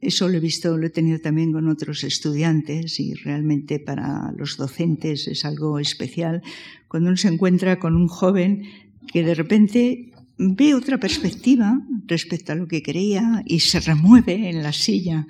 [0.00, 4.56] eso lo he visto, lo he tenido también con otros estudiantes y realmente para los
[4.56, 6.42] docentes es algo especial
[6.88, 8.64] cuando uno se encuentra con un joven
[9.12, 14.62] que de repente ve otra perspectiva respecto a lo que creía y se remueve en
[14.62, 15.26] la silla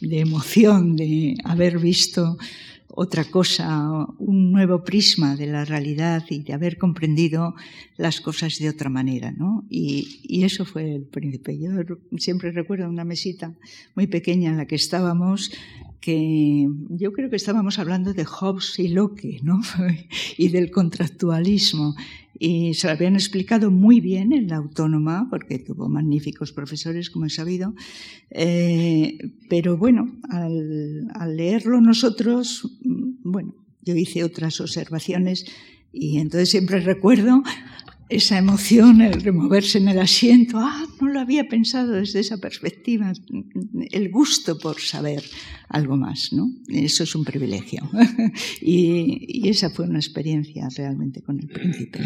[0.00, 2.38] de emoción de haber visto
[2.94, 7.54] otra cosa, un nuevo prisma de la realidad y de haber comprendido
[7.96, 9.64] las cosas de otra manera, ¿no?
[9.68, 11.58] Y, eso fue el príncipe.
[11.58, 11.70] Yo
[12.16, 13.54] siempre recuerdo una mesita
[13.94, 15.52] muy pequeña en la que estábamos
[16.00, 19.60] que yo creo que estábamos hablando de Hobbes y Locke, ¿no?
[20.38, 21.94] y del contractualismo.
[22.38, 27.26] Y se lo habían explicado muy bien en la autónoma, porque tuvo magníficos profesores, como
[27.26, 27.74] he sabido.
[28.30, 29.18] Eh,
[29.50, 35.44] pero bueno, al, al leerlo nosotros, bueno, yo hice otras observaciones
[35.92, 37.42] y entonces siempre recuerdo
[38.10, 43.12] esa emoción, el removerse en el asiento, ah, no lo había pensado desde esa perspectiva,
[43.90, 45.22] el gusto por saber
[45.68, 46.50] algo más, ¿no?
[46.68, 47.88] Eso es un privilegio.
[48.60, 52.00] y, esa fue una experiencia realmente con el príncipe.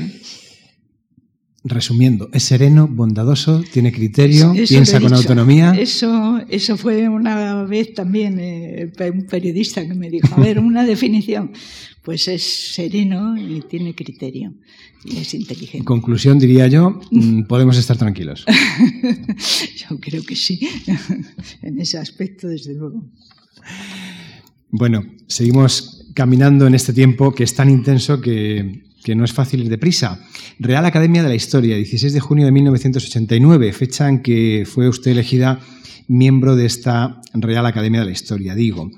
[1.67, 5.73] Resumiendo, es sereno, bondadoso, tiene criterio, piensa con autonomía.
[5.73, 10.85] Eso, eso fue una vez también eh, un periodista que me dijo, a ver, una
[10.87, 11.53] definición.
[12.03, 12.43] Pues es
[12.75, 14.53] sereno y tiene criterio
[15.05, 15.79] y es inteligente.
[15.79, 18.45] En conclusión, diría yo, mm, podemos estar tranquilos.
[19.89, 20.61] yo creo que sí,
[21.63, 23.11] en ese aspecto, desde luego.
[24.69, 29.61] Bueno, seguimos caminando en este tiempo que es tan intenso que que no es fácil
[29.61, 30.19] ir deprisa.
[30.59, 35.11] Real Academia de la Historia, 16 de junio de 1989, fecha en que fue usted
[35.11, 35.61] elegida
[36.09, 38.55] miembro de esta Real Academia de la Historia.
[38.55, 38.91] Digo,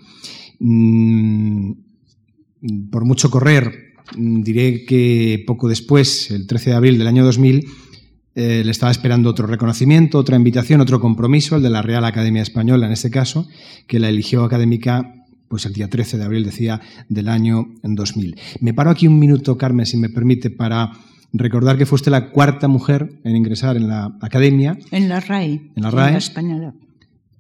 [0.61, 1.73] mm,
[2.91, 7.67] por mucho correr, mm, diré que poco después, el 13 de abril del año 2000,
[8.37, 12.43] eh, le estaba esperando otro reconocimiento, otra invitación, otro compromiso, el de la Real Academia
[12.43, 13.49] Española en este caso,
[13.89, 18.37] que la eligió académica pues el día 13 de abril, decía, del año 2000.
[18.61, 20.93] Me paro aquí un minuto, Carmen, si me permite, para
[21.33, 24.79] recordar que fue usted la cuarta mujer en ingresar en la academia.
[24.91, 25.71] En la RAE.
[25.75, 26.09] En la RAE.
[26.09, 26.75] En la española.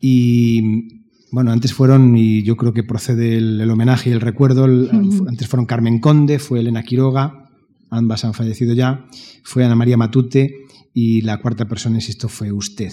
[0.00, 0.96] Y
[1.32, 5.66] bueno, antes fueron, y yo creo que procede el, homenaje y el recuerdo, antes fueron
[5.66, 7.50] Carmen Conde, fue Elena Quiroga,
[7.90, 9.06] ambas han fallecido ya,
[9.42, 10.54] fue Ana María Matute
[10.94, 12.92] y la cuarta persona, insisto, fue usted.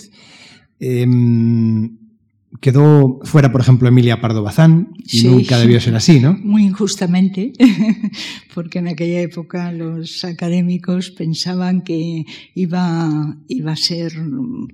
[0.80, 1.98] Em,
[2.62, 6.34] Quedó fuera, por ejemplo, Emilia Pardo Bazán, y nunca debió ser así, ¿no?
[6.34, 7.52] Muy injustamente,
[8.54, 14.14] porque en aquella época los académicos pensaban que iba, iba a ser,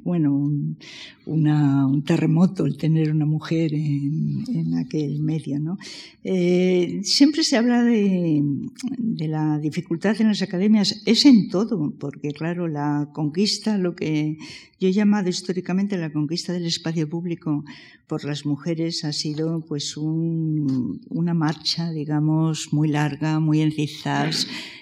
[0.04, 0.78] bueno, un,
[1.26, 5.78] un terremoto el tener una mujer en, en aquel medio, ¿no?
[6.24, 8.42] Eh, siempre se habla de,
[8.98, 14.38] de la dificultad en las academias, es en todo, porque claro, la conquista, lo que
[14.80, 17.66] yo he llamado históricamente la conquista del espacio público
[18.08, 23.74] por las mujeres ha sido pues una marcha, digamos, muy larga, muy en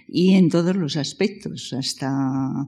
[0.08, 2.68] y en todos los aspectos, hasta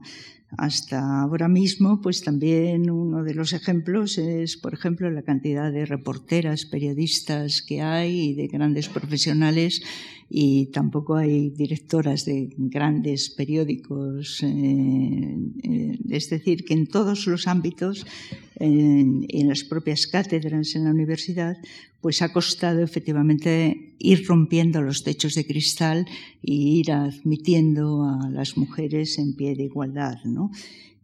[0.56, 5.86] hasta ahora mismo, pues también uno de los ejemplos es, por ejemplo, la cantidad de
[5.86, 9.82] reporteras, periodistas que hay y de grandes profesionales
[10.32, 14.40] y tampoco hay directoras de grandes periódicos.
[14.44, 18.06] Eh, eh, es decir, que en todos los ámbitos,
[18.54, 21.56] en, en, las propias cátedras en la universidad,
[22.00, 26.06] pues ha costado efectivamente ir rompiendo los techos de cristal
[26.40, 30.52] y ir admitiendo a las mujeres en pie de igualdad, ¿no?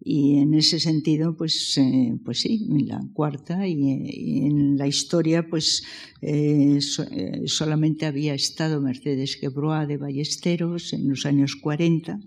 [0.08, 5.82] Y en ese sentido, pues, eh, pues sí, la cuarta y, en la historia, pues
[6.22, 6.78] eh,
[7.10, 12.20] eh, solamente había estado Mercedes Gebroa de Ballesteros en los años 40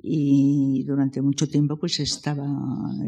[0.00, 2.46] y durante mucho tiempo pues estaba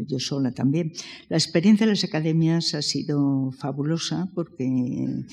[0.05, 0.91] yo sola también.
[1.29, 5.23] La experiencia de las academias ha sido fabulosa porque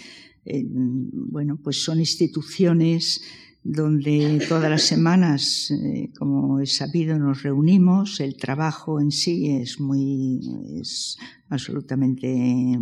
[1.03, 3.21] bueno, pues son instituciones
[3.69, 8.21] donde todas las semanas, eh, como es sabido, nos reunimos.
[8.21, 10.41] El trabajo en sí es muy,
[10.81, 11.17] es
[11.49, 12.79] absolutamente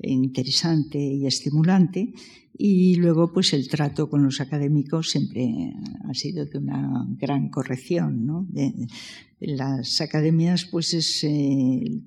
[0.00, 2.12] interesante y estimulante.
[2.56, 5.72] Y luego, pues el trato con los académicos siempre
[6.08, 8.46] ha sido de una gran corrección, ¿no?
[9.40, 12.02] las academias, pues es, eh,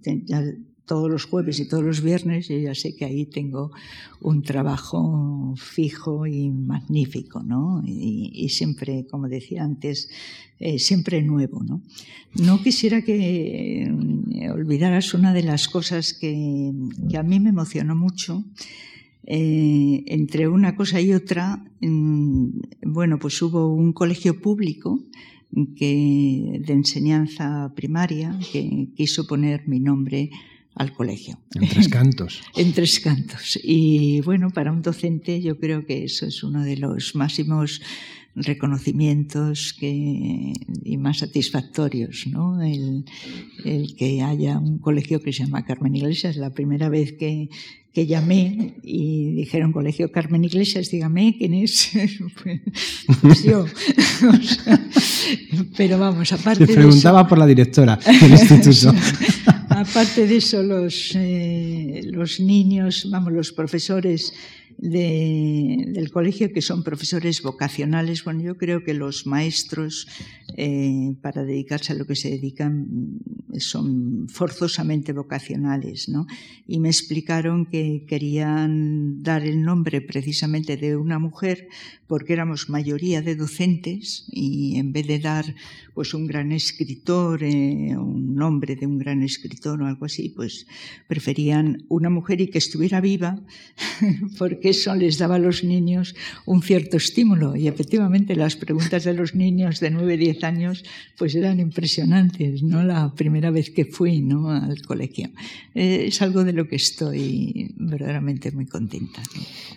[0.88, 3.72] todos los jueves y todos los viernes, yo ya sé que ahí tengo
[4.22, 7.84] un trabajo fijo y magnífico, ¿no?
[7.86, 10.10] Y, siempre, como decía antes,
[10.60, 11.84] eh, siempre nuevo, ¿no?
[12.36, 16.72] No quisiera que eh, olvidaras una de las cosas que,
[17.16, 18.44] a mí me emocionó mucho.
[19.30, 22.48] Eh, entre una cosa y otra, mm,
[22.86, 25.04] bueno, pues hubo un colegio público
[25.76, 30.32] que, de enseñanza primaria que quiso poner mi nombre
[30.78, 31.40] al colegio.
[31.56, 32.42] En tres cantos.
[32.56, 33.60] en tres cantos.
[33.64, 37.82] Y bueno, para un docente yo creo que eso es uno de los máximos
[38.36, 42.62] reconocimientos que, y más satisfactorios, ¿no?
[42.62, 43.04] El,
[43.66, 46.38] el, que haya un colegio que se llama Carmen Iglesias.
[46.38, 47.50] La primera vez que,
[47.98, 51.90] que llamé y dijeron Colegio Carmen Iglesias, dígame quién es.
[53.24, 53.66] pues yo.
[55.78, 56.68] pero vamos, aparte.
[56.68, 58.94] Te preguntaba por la directora del instituto.
[59.78, 64.34] Aparte de eso, los, eh, los niños, vamos, los profesores
[64.78, 68.24] del colegio que son profesores vocacionales.
[68.24, 70.08] Bueno, yo creo que los maestros
[70.56, 73.20] eh, para dedicarse a lo que se dedican
[73.58, 76.28] son forzosamente vocacionales, ¿no?
[76.68, 81.68] Y me explicaron que querían dar el nombre precisamente de una mujer
[82.08, 85.56] porque éramos mayoría de docentes y en vez de dar
[85.94, 90.68] pues un gran escritor, eh, un nombre de un gran escritor o algo así, pues
[91.08, 93.42] preferían una mujer y que estuviera viva
[94.38, 97.56] porque eso les daba a los niños un cierto estímulo.
[97.56, 100.84] Y efectivamente las preguntas de los niños de 9, 10 años
[101.18, 102.84] pues eran impresionantes, ¿no?
[102.84, 104.50] La primera vez que fui ¿no?
[104.50, 105.30] al colegio.
[105.76, 109.22] Eh, es algo de lo que estoy verdaderamente muy contenta.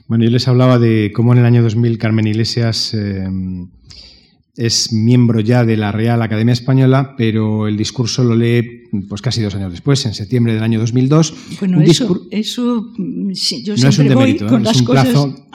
[0.06, 2.94] Bueno, yo les hablaba de cómo en el año 2000 Carmen Iglesias...
[2.94, 3.28] Eh,
[4.56, 9.40] es miembro ya de la Real Academia Española, pero el discurso lo lee pues casi
[9.40, 11.34] dos años después, en septiembre del año 2002.
[11.60, 12.92] Bueno, eso, eso
[13.32, 14.70] sí, yo no es un demérito, voy con ¿eh?
[14.70, 15.46] es un plazo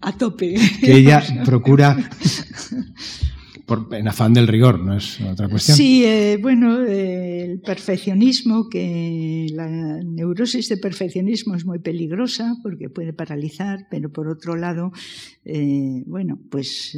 [0.00, 0.54] a tope.
[0.80, 2.10] Que ella procura
[3.92, 5.76] en afán del rigor, no es otra cuestión.
[5.76, 12.88] Sí, eh, bueno, eh, el perfeccionismo, que la neurosis de perfeccionismo es muy peligrosa porque
[12.88, 14.92] puede paralizar, pero por otro lado,
[15.44, 16.96] eh, bueno, pues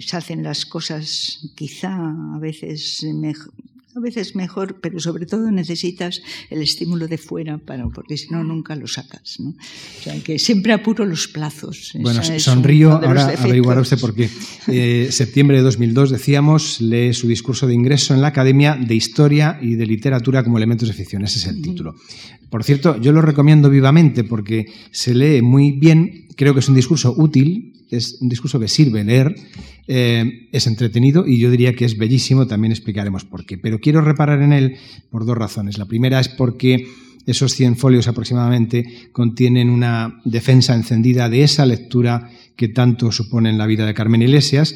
[0.00, 3.52] se hacen las cosas quizá a veces mejor,
[3.94, 8.44] a veces mejor, pero sobre todo necesitas el estímulo de fuera, para, porque si no,
[8.44, 9.40] nunca lo sacas.
[9.40, 9.50] ¿no?
[9.50, 11.92] O sea, que siempre apuro los plazos.
[12.00, 14.30] Bueno, sonrío, ahora averiguará usted por qué.
[14.68, 19.58] Eh, septiembre de 2002, decíamos, lee su discurso de ingreso en la Academia de Historia
[19.60, 21.24] y de Literatura como elementos de ficción.
[21.24, 21.94] Ese es el título.
[22.50, 26.74] Por cierto, yo lo recomiendo vivamente porque se lee muy bien, creo que es un
[26.74, 29.34] discurso útil, es un discurso que sirve leer,
[29.86, 33.58] eh, es entretenido y yo diría que es bellísimo, también explicaremos por qué.
[33.58, 34.76] Pero quiero reparar en él
[35.10, 35.78] por dos razones.
[35.78, 36.86] La primera es porque
[37.26, 43.58] esos 100 folios aproximadamente contienen una defensa encendida de esa lectura que tanto supone en
[43.58, 44.74] la vida de Carmen Iglesias,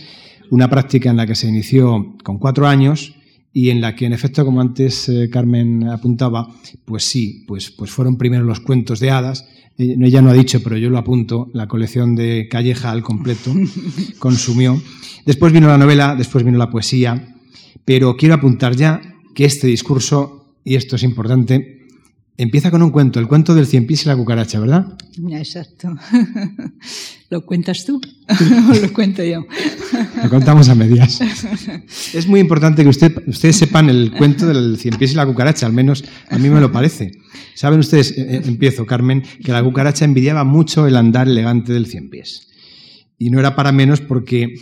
[0.50, 3.14] una práctica en la que se inició con cuatro años
[3.56, 6.48] y en la que, en efecto, como antes eh, Carmen apuntaba,
[6.84, 9.46] pues sí, pues, pues fueron primero los cuentos de hadas,
[9.78, 13.54] eh, ella no ha dicho, pero yo lo apunto, la colección de Calleja al completo
[14.18, 14.82] consumió.
[15.24, 17.36] Después vino la novela, después vino la poesía,
[17.84, 19.00] pero quiero apuntar ya
[19.36, 21.73] que este discurso, y esto es importante,
[22.36, 24.98] Empieza con un cuento, el cuento del cien pies y la cucaracha, ¿verdad?
[25.30, 25.94] Exacto.
[27.30, 28.00] ¿Lo cuentas tú
[28.70, 29.46] o lo cuento yo?
[30.22, 31.20] Lo contamos a medias.
[32.12, 35.66] Es muy importante que usted, ustedes sepan el cuento del cien pies y la cucaracha,
[35.66, 37.12] al menos a mí me lo parece.
[37.54, 41.86] Saben ustedes, eh, eh, empiezo, Carmen, que la cucaracha envidiaba mucho el andar elegante del
[41.86, 42.48] cien pies.
[43.16, 44.54] Y no era para menos porque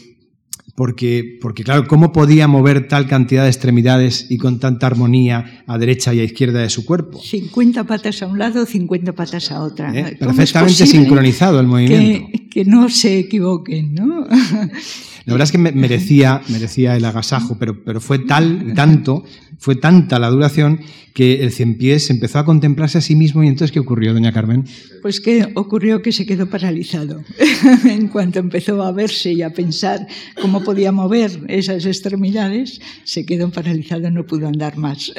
[0.75, 5.77] porque, porque, claro, ¿cómo podía mover tal cantidad de extremidades y con tanta armonía a
[5.77, 7.21] derecha y a izquierda de su cuerpo?
[7.21, 9.93] 50 patas a un lado, 50 patas a otra.
[9.95, 10.17] ¿Eh?
[10.19, 12.29] Perfectamente sincronizado el movimiento.
[12.33, 14.27] Que, que, no se equivoquen, ¿no?
[15.25, 19.25] La verdad es que merecía, merecía el agasajo, pero, pero fue tal, tanto,
[19.59, 20.81] fue tanta la duración
[21.15, 24.33] que el cien pies empezó a contemplarse a sí mismo y entonces ¿qué ocurrió, doña
[24.33, 24.65] Carmen?
[25.03, 27.23] Pues que ocurrió que se quedó paralizado.
[27.89, 30.07] en cuanto empezó a verse y a pensar
[30.41, 35.13] cómo podía mover esas extremidades, se quedó paralizado, no pudo andar más.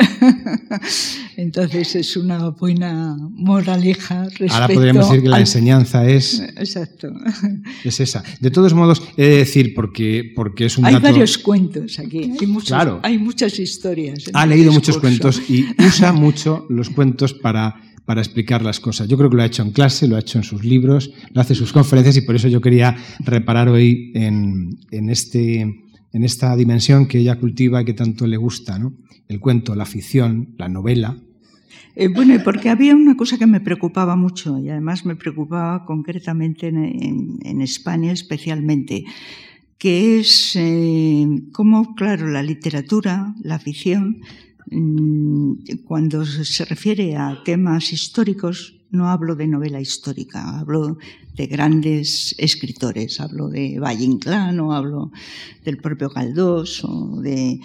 [1.37, 6.39] entonces es una buena moraleja respecto Ahora podríamos decir que la enseñanza es...
[6.57, 7.13] Exacto.
[7.83, 8.23] Es esa.
[8.39, 12.47] De todos modos, he de decir, porque, porque es un Hay varios cuentos aquí, hay,
[12.47, 12.99] muchos, claro.
[13.03, 14.23] hay muchas historias.
[14.33, 19.07] Ha leído muchos cuentos y usa mucho los cuentos para, para explicar las cosas.
[19.07, 21.41] Yo creo que lo ha hecho en clase, lo ha hecho en sus libros, lo
[21.41, 26.23] hace en sus conferencias y por eso yo quería reparar hoy en, en, este, en
[26.23, 28.93] esta dimensión que ella cultiva y que tanto le gusta, ¿no?
[29.27, 31.15] El cuento, la ficción, la novela.
[31.95, 36.67] Eh, bueno, porque había una cosa que me preocupaba mucho y además me preocupaba concretamente
[36.67, 39.05] en, en, en España especialmente,
[39.83, 44.21] que es eh, cómo, claro, la literatura, la ficción,
[45.83, 50.97] cuando se refiere a temas históricos, no hablo de novela histórica, hablo
[51.35, 55.11] de grandes escritores, hablo de Valle Inclán o hablo
[55.65, 57.59] del propio Galdós o de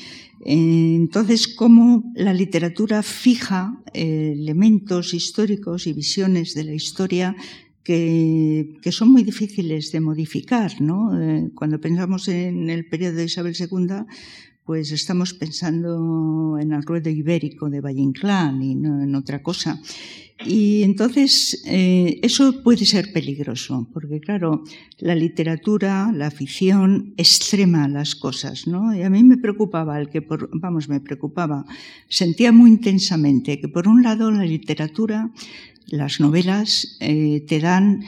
[0.45, 7.37] entonces, cómo la literatura fija eh, elementos históricos y visiones de la historia
[7.89, 11.19] que, que, son muy difíciles de modificar, ¿no?
[11.19, 14.05] Eh, cuando pensamos en el periodo de Isabel II,
[14.67, 19.81] pues estamos pensando en el ruedo ibérico de Valle Inclán y no en otra cosa.
[20.45, 24.65] Y entonces eh, eso puede ser peligroso, porque claro,
[24.99, 28.95] la literatura, la ficción extrema las cosas, ¿no?
[28.95, 30.23] Y a mí me preocupaba, el que
[30.53, 31.65] vamos, me preocupaba,
[32.11, 35.33] sentía muy intensamente que por un lado la literatura,
[35.89, 38.05] las novelas eh, te dan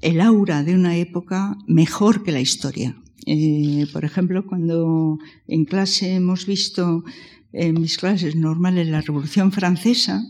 [0.00, 2.96] el aura de una época mejor que la historia.
[3.26, 7.04] Eh, por ejemplo, cuando en clase hemos visto
[7.52, 10.24] en mis clases normales la Revolución Francesa,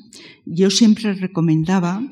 [0.44, 2.02] yo siempre recomendaba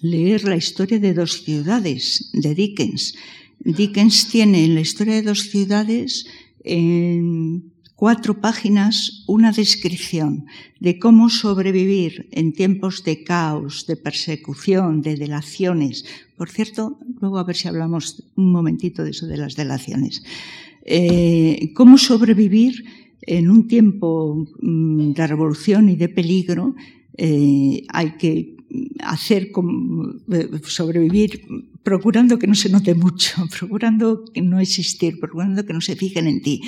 [0.00, 3.14] leer la historia de dos ciudades de Dickens.
[3.60, 6.26] Dickens tiene en la historia de dos ciudades
[7.98, 10.46] cuatro páginas una descripción
[10.78, 16.04] de cómo sobrevivir en tiempos de caos, de persecución, de delaciones.
[16.36, 20.22] Por cierto, luego a ver si hablamos un momentito de eso de las delaciones.
[20.84, 22.84] Eh, cómo sobrevivir
[23.22, 26.76] en un tiempo mm, de revolución y de peligro.
[27.16, 28.57] Eh, hay que
[29.00, 29.50] hacer
[30.32, 31.46] eh, sobrevivir
[31.82, 36.26] procurando que no se note mucho, procurando que no existir, procurando que no se fijen
[36.26, 36.62] en ti.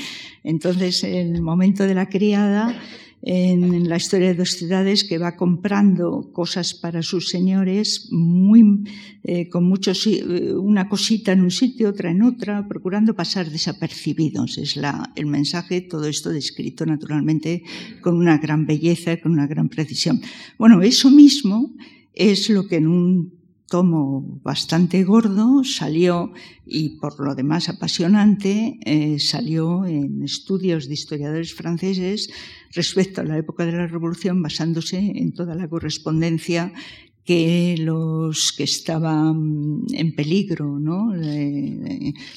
[0.45, 2.75] Entonces, en el momento de la criada,
[3.23, 8.85] en la historia de dos ciudades que va comprando cosas para sus señores muy
[9.23, 14.57] eh, con muchos eh, una cosita en un sitio otra en otra procurando pasar desapercibidos.
[14.57, 17.63] Es la, el mensaje todo esto descrito naturalmente
[18.01, 20.21] con una gran belleza con una gran precisión.
[20.59, 21.75] Bueno eso mismo
[22.15, 23.40] es lo que en un
[23.71, 26.33] tomo bastante gordo, salió,
[26.67, 32.29] y por lo demás apasionante, eh, salió en estudios de historiadores franceses
[32.73, 36.73] respecto a la época de la Revolución, basándose en toda la correspondencia
[37.25, 41.13] que los que estaban en peligro, ¿no?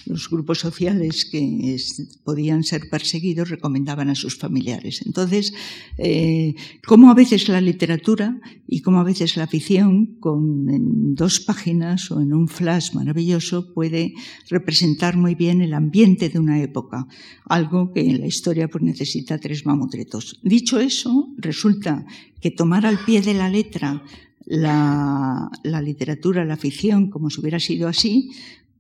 [0.05, 1.77] Los grupos sociales que
[2.23, 5.01] podían ser perseguidos recomendaban a sus familiares.
[5.05, 5.53] Entonces,
[5.97, 6.55] eh,
[6.86, 12.21] como a veces la literatura y como a veces la ficción, con dos páginas o
[12.21, 14.13] en un flash maravilloso, puede
[14.49, 17.07] representar muy bien el ambiente de una época,
[17.45, 20.39] algo que en la historia pues, necesita tres mamotretos.
[20.43, 22.05] Dicho eso, resulta
[22.41, 24.03] que tomar al pie de la letra
[24.45, 28.31] la, la, literatura, la ficción, como si hubiera sido así,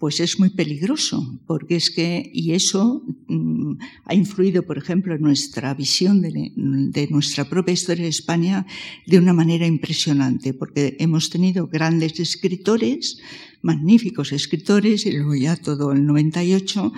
[0.03, 5.21] pues es muy peligroso, porque es que, y eso mm, ha influido, por ejemplo, en
[5.21, 8.65] nuestra visión de, de, nuestra propia historia de España
[9.07, 13.21] de una manera impresionante, porque hemos tenido grandes escritores,
[13.61, 16.91] magníficos escritores, y luego ya todo el 98,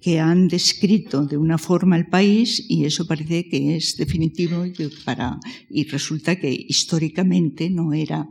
[0.00, 4.64] que han descrito de una forma el país y eso parece que es definitivo
[5.04, 5.38] para,
[5.70, 8.28] y resulta que históricamente no era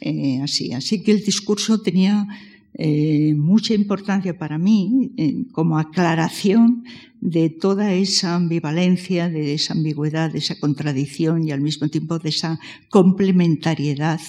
[0.00, 0.72] eh, así.
[0.72, 2.26] Así que el discurso tenía
[2.74, 6.84] eh, mucha importancia para mí eh, como aclaración
[7.20, 12.28] de toda esa ambivalencia, de esa ambigüedad, de esa contradicción y al mismo tiempo de
[12.28, 12.60] esa
[12.90, 14.20] complementariedad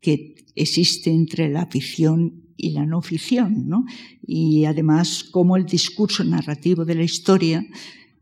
[0.00, 3.86] que existe entre la ficción y la no ficción, ¿no?
[4.26, 7.64] Y además, como el discurso narrativo de la historia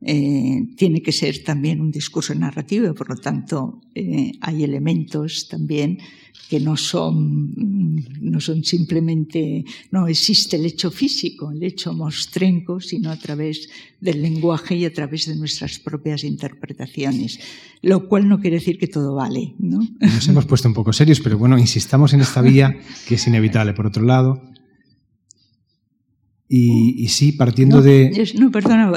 [0.02, 5.98] eh, tiene que ser también un discurso narrativo, por lo tanto, eh, hay elementos también
[6.48, 13.10] que no son, no son simplemente, no existe el hecho físico, el hecho mostrenco, sino
[13.10, 13.68] a través
[14.00, 17.40] del lenguaje y a través de nuestras propias interpretaciones,
[17.82, 19.54] lo cual no quiere decir que todo vale.
[19.58, 19.80] ¿no?
[19.98, 22.76] Nos hemos puesto un poco serios, pero bueno, insistamos en esta vía
[23.08, 23.72] que es inevitable.
[23.72, 24.40] Por otro lado,
[26.48, 28.12] y, sí, partiendo de...
[28.38, 28.92] no, perdona,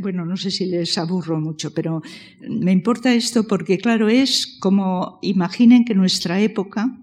[0.00, 2.02] bueno, no sé si les aburro mucho, pero
[2.46, 6.98] me importa esto porque, claro, es como imaginen que nuestra época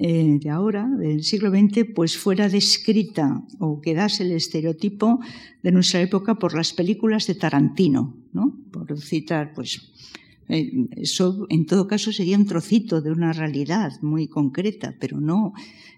[0.00, 5.20] eh, de ahora, del siglo XX, pues fuera descrita o quedase el estereotipo
[5.62, 8.54] de nuestra época por las películas de Tarantino, ¿no?
[8.70, 14.28] Por citar, pues, eh, eso en todo caso sería un trocito de una realidad muy
[14.28, 15.52] concreta, pero no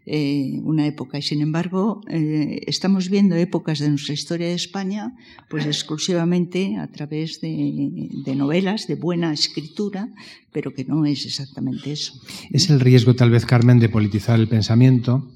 [0.06, 1.18] eh, una época.
[1.18, 5.14] Y sin embargo, eh, estamos viendo épocas de nuestra historia de España,
[5.48, 10.08] pues exclusivamente a través de, novelas de buena escritura,
[10.52, 12.14] pero que no es exactamente eso.
[12.50, 15.30] Es el riesgo, tal vez, Carmen, de politizar el pensamiento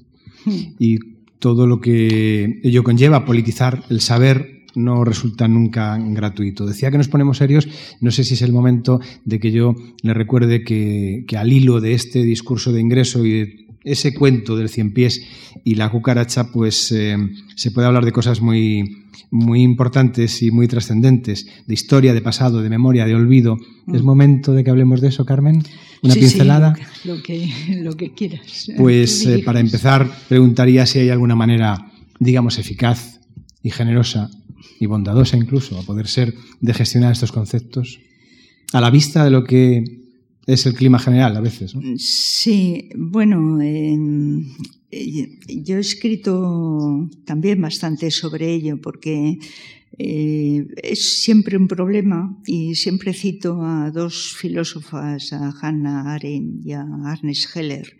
[0.45, 0.75] hmm.
[0.79, 0.97] y
[1.39, 6.65] todo lo que ello conlleva, politizar el saber no resulta nunca gratuito.
[6.65, 7.67] Decía que nos ponemos serios,
[8.01, 11.93] no sé si es el momento de que yo le recuerde que, al hilo de
[11.93, 15.21] este discurso de ingreso y de ese cuento del cien pies
[15.63, 17.17] y la cucaracha, pues eh,
[17.55, 22.61] se puede hablar de cosas muy, muy importantes y muy trascendentes, de historia, de pasado,
[22.61, 23.57] de memoria, de olvido.
[23.93, 24.05] ¿Es mm.
[24.05, 25.61] momento de que hablemos de eso, Carmen?
[26.01, 26.75] ¿Una pincelada?
[27.03, 27.51] lo, que,
[27.81, 28.71] lo, que, quieras.
[28.77, 33.19] Pues eh, para empezar, preguntaría si hay alguna manera, digamos, eficaz
[33.61, 34.29] y generosa
[34.79, 37.99] y bondadosa incluso a poder ser de gestionar estos conceptos
[38.73, 39.83] a la vista de lo que
[40.45, 41.73] es el clima general a veces.
[41.97, 44.45] Sí, bueno, em,
[44.91, 49.39] yo he escrito también bastante sobre ello porque
[49.97, 56.73] eh, es siempre un problema y siempre cito a dos filósofas, a Hannah Arendt y
[56.73, 57.97] a Arnes Heller,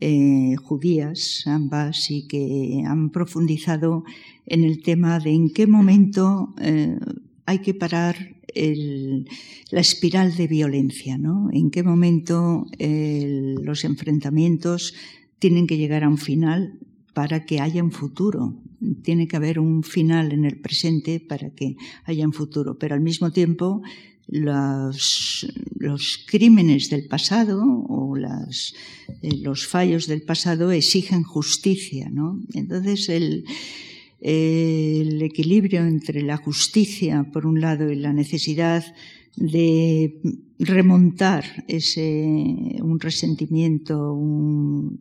[0.00, 4.04] eh, judías ambas y que han profundizado
[4.46, 6.98] en el tema de en qué momento eh,
[7.46, 8.16] hay que parar
[8.52, 11.50] la espiral de violencia, ¿no?
[11.52, 14.94] En qué momento los enfrentamientos
[15.38, 16.80] tienen que llegar a un final
[17.14, 18.54] para que haya un futuro.
[19.02, 23.00] Tiene que haber un final en el presente para que haya un futuro, pero al
[23.00, 23.82] mismo tiempo
[24.30, 25.46] los,
[26.26, 32.40] crímenes del pasado o eh, los fallos del pasado exigen justicia, ¿no?
[32.54, 33.44] Entonces el,
[34.22, 38.84] equilibrio entre la justicia, por un lado, y la necesidad
[39.36, 40.20] de
[40.58, 44.98] remontar ese, un resentimiento, un,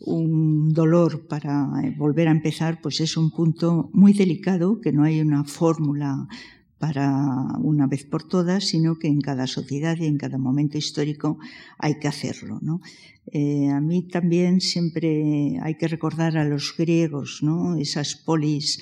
[0.00, 5.20] un dolor para volver a empezar, pues es un punto muy delicado, que no hay
[5.20, 6.28] una fórmula
[6.78, 7.10] para
[7.60, 11.38] una vez por todas, sino que en cada sociedad y en cada momento histórico
[11.78, 12.58] hay que hacerlo.
[12.62, 12.80] ¿no?
[13.32, 17.76] Eh, a mí también siempre hay que recordar a los griegos, ¿no?
[17.76, 18.80] esas polis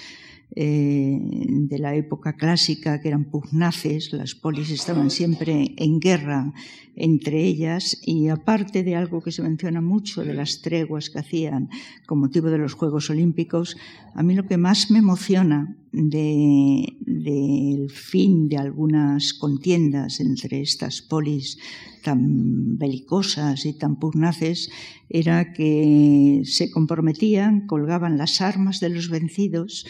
[0.54, 6.52] eh, de la época clásica que eran pugnaces, las polis estaban siempre en guerra
[6.94, 11.68] entre ellas y aparte de algo que se menciona mucho de las treguas que hacían
[12.06, 13.76] con motivo de los Juegos Olímpicos,
[14.14, 21.58] a mí lo que más me emociona del fin de algunas contiendas entre estas polis
[22.02, 24.70] tan belicosas y tan pugnaces
[25.08, 29.86] era que se comprometían, colgaban las armas de los vencidos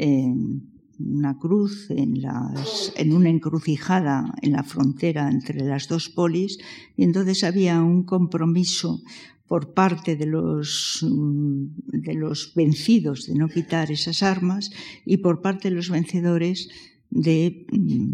[0.00, 6.58] en una cruz, en, las, en una encrucijada en la frontera entre las dos polis,
[6.96, 9.02] y entonces había un compromiso
[9.46, 14.70] por parte de los, de los vencidos de no quitar esas armas
[15.04, 16.68] y por parte de los vencedores
[17.10, 17.66] de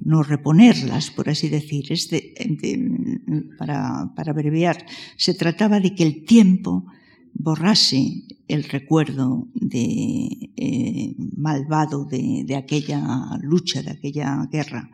[0.05, 1.93] no reponerlas, por así decir.
[1.93, 2.09] Es
[3.59, 6.87] para, para abreviar, se trataba de que el tiempo
[7.35, 14.91] borrase el recuerdo de eh, malvado de, aquella lucha, de aquella guerra.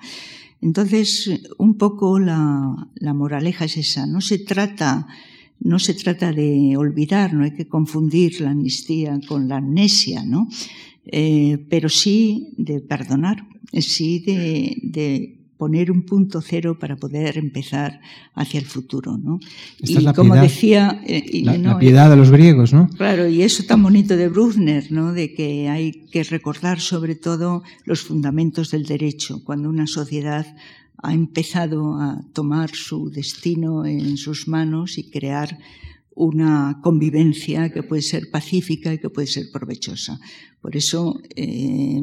[0.60, 4.06] Entonces, un poco la, moraleja es esa.
[4.06, 5.06] No se trata
[5.64, 10.48] no se trata de olvidar, no hay que confundir la amnistía con la amnesia, ¿no?
[11.04, 18.00] Eh, pero sí de perdonar, sí de, de poner un punto cero para poder empezar
[18.34, 19.16] hacia el futuro.
[19.16, 19.38] ¿no?
[19.78, 21.00] y como decía...
[21.06, 22.88] Eh, la, piedad de los griegos, ¿no?
[22.88, 25.12] Claro, y eso tan bonito de Bruckner, ¿no?
[25.12, 30.46] de que hay que recordar sobre todo los fundamentos del derecho, cuando una sociedad
[31.00, 35.58] ha empezado a tomar su destino en sus manos y crear
[36.14, 40.20] una convivencia que puede ser pacífica y que puede ser provechosa.
[40.60, 42.00] Por eso, eh,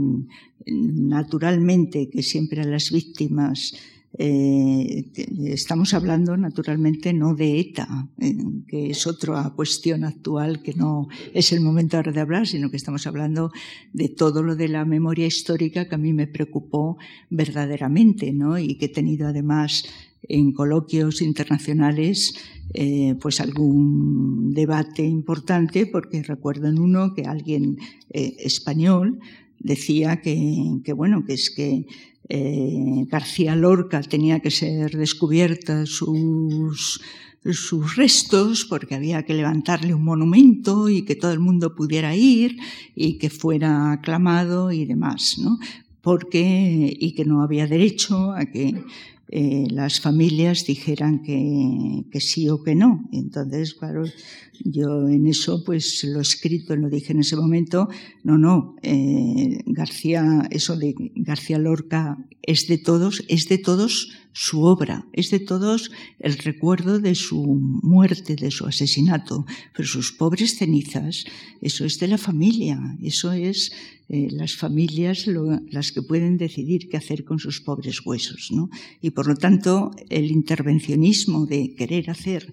[0.65, 3.73] naturalmente, que siempre a las víctimas
[4.17, 5.05] eh,
[5.45, 8.35] estamos hablando naturalmente no de ETA, eh,
[8.67, 12.77] que es otra cuestión actual que no es el momento ahora de hablar, sino que
[12.77, 13.51] estamos hablando
[13.93, 16.97] de todo lo de la memoria histórica que a mí me preocupó
[17.29, 18.57] verdaderamente, ¿no?
[18.57, 19.85] Y que he tenido además
[20.23, 22.35] en coloquios internacionales
[22.73, 27.77] eh, pues algún debate importante, porque recuerdo uno que alguien
[28.11, 29.19] eh, español
[29.57, 31.85] decía que, que, bueno, que es que
[32.29, 37.01] eh, García Lorca tenía que ser descubierta sus,
[37.43, 42.57] sus restos porque había que levantarle un monumento y que todo el mundo pudiera ir
[42.95, 45.57] y que fuera aclamado y demás, ¿no?
[46.01, 48.83] Porque, y que no había derecho a que
[49.31, 53.07] eh, las familias dijeran que, que, sí o que no.
[53.11, 54.03] Entonces, claro,
[54.65, 57.89] yo en eso pues lo escrito, lo dije en ese momento,
[58.23, 64.63] no, no, eh, García, eso de García Lorca es de todos, es de todos su
[64.63, 70.57] obra, es de todos el recuerdo de su muerte, de su asesinato, pero sus pobres
[70.57, 71.25] cenizas,
[71.61, 73.71] eso es de la familia, eso es
[74.09, 78.49] eh, las familias las que pueden decidir qué hacer con sus pobres huesos.
[78.51, 78.69] ¿no?
[79.01, 82.51] Y por lo tanto, el intervencionismo de querer hacer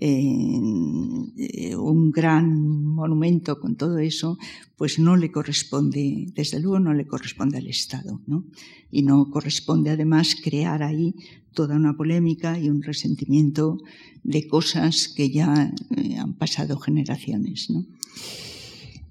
[0.00, 2.54] eh, un gran
[2.84, 4.38] monumento con todo eso,
[4.76, 8.44] pues no le corresponde, desde luego no le corresponde al Estado, ¿no?
[8.92, 11.14] Y no corresponde además crear ahí
[11.52, 13.78] toda una polémica y un resentimiento
[14.22, 17.84] de cosas que ya eh, han pasado generaciones, ¿no?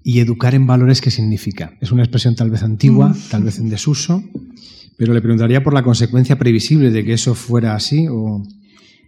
[0.02, 1.76] ¿Y educar en valores qué significa?
[1.80, 4.22] Es una expresión tal vez antigua, tal vez en desuso,
[4.96, 8.42] pero le preguntaría por la consecuencia previsible de que eso fuera así o,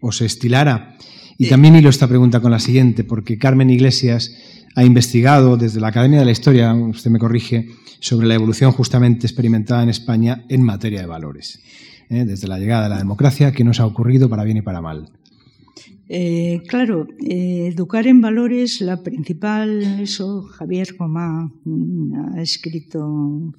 [0.01, 0.97] o se estilara
[1.41, 4.36] y también hilo esta pregunta con la siguiente, porque Carmen Iglesias
[4.74, 7.66] ha investigado desde la Academia de la Historia, usted me corrige,
[7.99, 11.61] sobre la evolución justamente experimentada en España en materia de valores.
[12.11, 12.26] ¿eh?
[12.26, 15.09] Desde la llegada de la democracia, ¿qué nos ha ocurrido para bien y para mal?
[16.13, 23.07] Eh, claro, eh, educar en valores, la principal, eso Javier Gomá mm, ha escrito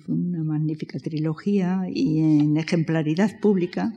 [0.09, 3.93] una magnífica trilogía y en ejemplaridad pública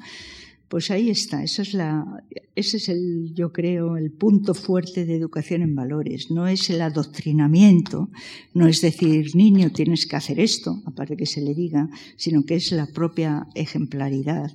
[0.69, 2.25] pues ahí está, esa es la,
[2.55, 6.31] ese es el, yo creo, el punto fuerte de educación en valores.
[6.31, 8.09] No es el adoctrinamiento,
[8.55, 12.55] no es decir, niño, tienes que hacer esto, aparte que se le diga, sino que
[12.57, 14.51] es la propia ejemplaridad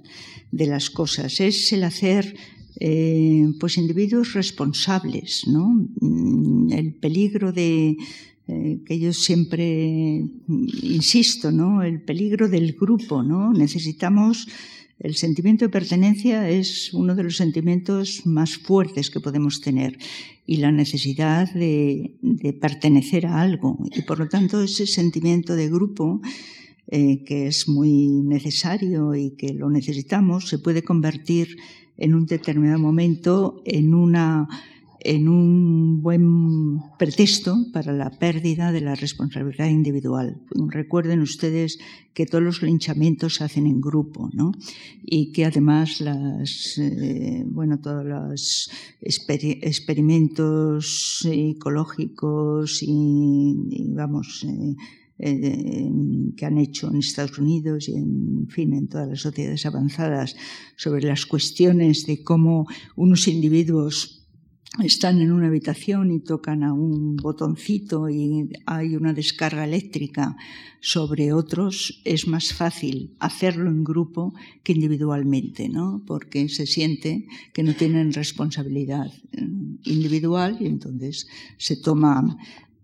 [0.52, 1.40] de las cosas.
[1.40, 2.36] Es el hacer
[2.80, 5.88] eh, pues individuos responsables, ¿no?
[6.00, 7.98] Mm, el peligro de,
[8.48, 11.84] eh, que yo siempre insisto, ¿no?
[11.84, 13.54] El peligro del grupo, ¿no?
[13.54, 14.48] Necesitamos
[15.00, 19.98] el sentimiento de pertenencia es uno de los sentimientos más fuertes que podemos tener
[20.46, 22.18] y la necesidad de,
[22.60, 23.78] pertenecer a algo.
[23.96, 26.22] Y por lo tanto ese sentimiento de grupo
[26.88, 31.79] eh, que es muy necesario y que lo necesitamos se puede convertir en
[32.16, 34.48] un determinado momento en una
[35.02, 40.42] en un buen pretexto para la pérdida de la responsabilidad individual.
[40.68, 41.78] Recuerden ustedes
[42.14, 44.52] que todos los linchamientos se hacen en grupo, ¿no?
[45.04, 48.70] Y que además las, eh, bueno, todos los
[49.02, 53.56] experimentos psicológicos y,
[53.94, 54.76] vamos, eh,
[55.20, 60.36] que han hecho en Estados Unidos y en fin en todas las sociedades avanzadas
[60.78, 64.20] sobre las cuestiones de cómo unos individuos
[64.84, 70.38] están en una habitación y tocan a un botoncito y hay una descarga eléctrica
[70.80, 76.04] sobre otros, es más fácil hacerlo en grupo que individualmente, ¿no?
[76.06, 79.42] Porque se siente que no tienen responsabilidad eh,
[79.86, 82.38] individual y entonces se toman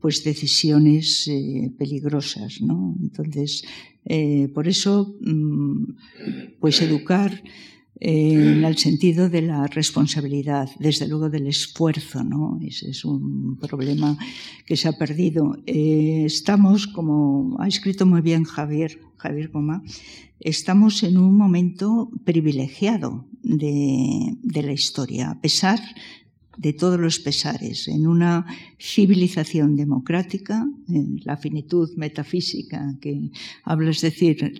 [0.05, 2.95] pues decisiones eh, peligrosas, ¿no?
[3.01, 3.63] Entonces,
[4.05, 5.95] eh, por eso, mm,
[6.59, 7.41] pues educar
[7.99, 12.59] en el sentido de la responsabilidad, desde luego del esfuerzo, ¿no?
[12.61, 14.15] Ese es un problema
[14.67, 15.57] que se ha perdido.
[15.65, 19.81] Eh, estamos, como ha escrito muy bien Javier, Javier Goma,
[20.39, 25.79] estamos en un momento privilegiado de, de la historia, a pesar
[26.57, 28.45] de todos los pesares, en una
[28.79, 33.31] civilización democrática, en la finitud metafísica que
[33.63, 34.53] habla, es decir,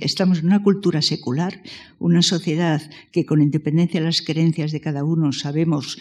[0.00, 1.62] estamos en una cultura secular,
[1.98, 2.82] una sociedad
[3.12, 5.98] que con independencia de las creencias de cada uno sabemos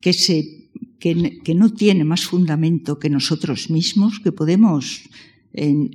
[0.00, 5.02] que, se, que no tiene más fundamento que nosotros mismos, que podemos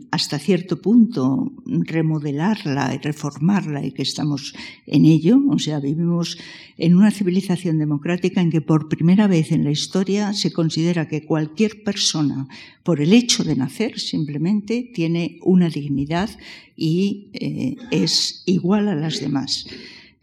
[0.10, 4.54] hasta cierto punto remodelarla y reformarla y que estamos
[4.88, 5.40] en ello.
[5.50, 6.38] O sea, vivimos
[6.78, 11.26] en una civilización democrática en que por primera vez en la historia se considera que
[11.26, 12.48] cualquier persona,
[12.84, 16.30] por el hecho de nacer simplemente, tiene una dignidad
[16.76, 19.68] y eh, es igual a las demás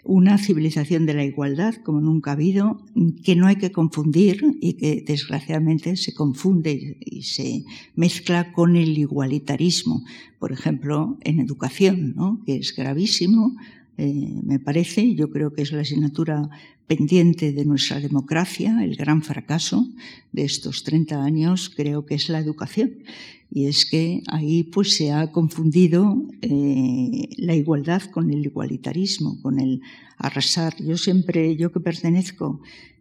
[0.04, 2.80] una civilización de la igualdad como nunca ha habido,
[3.24, 8.96] que no hay que confundir y que desgraciadamente se confunde y se mezcla con el
[8.96, 10.04] igualitarismo,
[10.38, 12.42] por ejemplo, en educación, ¿no?
[12.46, 13.56] que es gravísimo,
[13.98, 16.48] eh, me parece, yo creo que es la asignatura
[16.86, 19.88] pendiente de nuestra democracia, el gran fracaso
[20.32, 23.02] de estos 30 años, creo que es la educación.
[23.50, 29.58] Y es que ahí pues se ha confundido eh, la igualdad con el igualitarismo, con
[29.58, 29.80] el
[30.16, 30.76] arrasar.
[30.80, 32.60] Yo siempre, yo que pertenezco,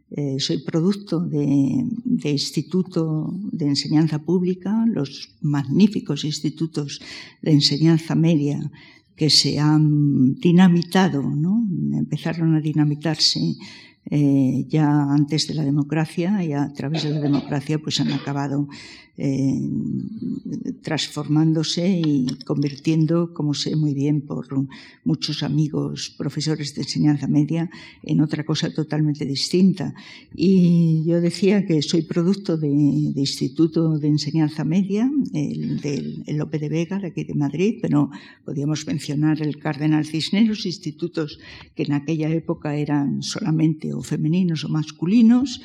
[0.09, 7.01] eh, soy producto de, de, instituto de enseñanza pública, los magníficos institutos
[7.43, 8.71] de enseñanza media
[9.17, 11.67] que se han dinamitado, ¿no?
[11.97, 13.55] empezaron a dinamitarse
[14.09, 18.67] eh, ya antes de la democracia y a través de la democracia pues han acabado
[19.19, 19.59] eh,
[20.83, 24.47] transformándose y convirtiendo, como sé muy bien por
[25.03, 27.69] muchos amigos profesores de enseñanza media,
[28.03, 29.95] en otra cosa totalmente distinta.
[30.35, 36.69] Y yo decía que soy producto de, Instituto de Enseñanza Media, el, del Lope de
[36.69, 38.11] Vega, de aquí de Madrid, pero
[38.45, 41.39] podíamos mencionar el Cardenal Cisneros, institutos
[41.75, 45.61] que en aquella época eran solamente femeninos o masculinos,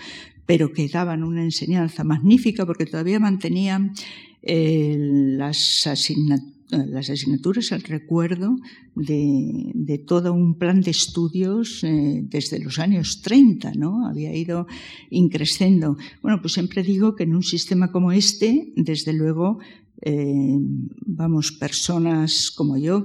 [0.46, 3.94] pero que daban una enseñanza magnífica porque todavía mantenían
[4.42, 8.56] eh, las, asignaturas, el recuerdo
[8.96, 14.06] de, todo un plan de estudios eh, desde los años 30, ¿no?
[14.06, 14.66] Había ido
[15.10, 15.96] increciendo.
[16.22, 19.58] Bueno, pues siempre digo que en un sistema como este, desde luego,
[20.00, 20.58] eh,
[21.06, 23.04] vamos, personas como yo,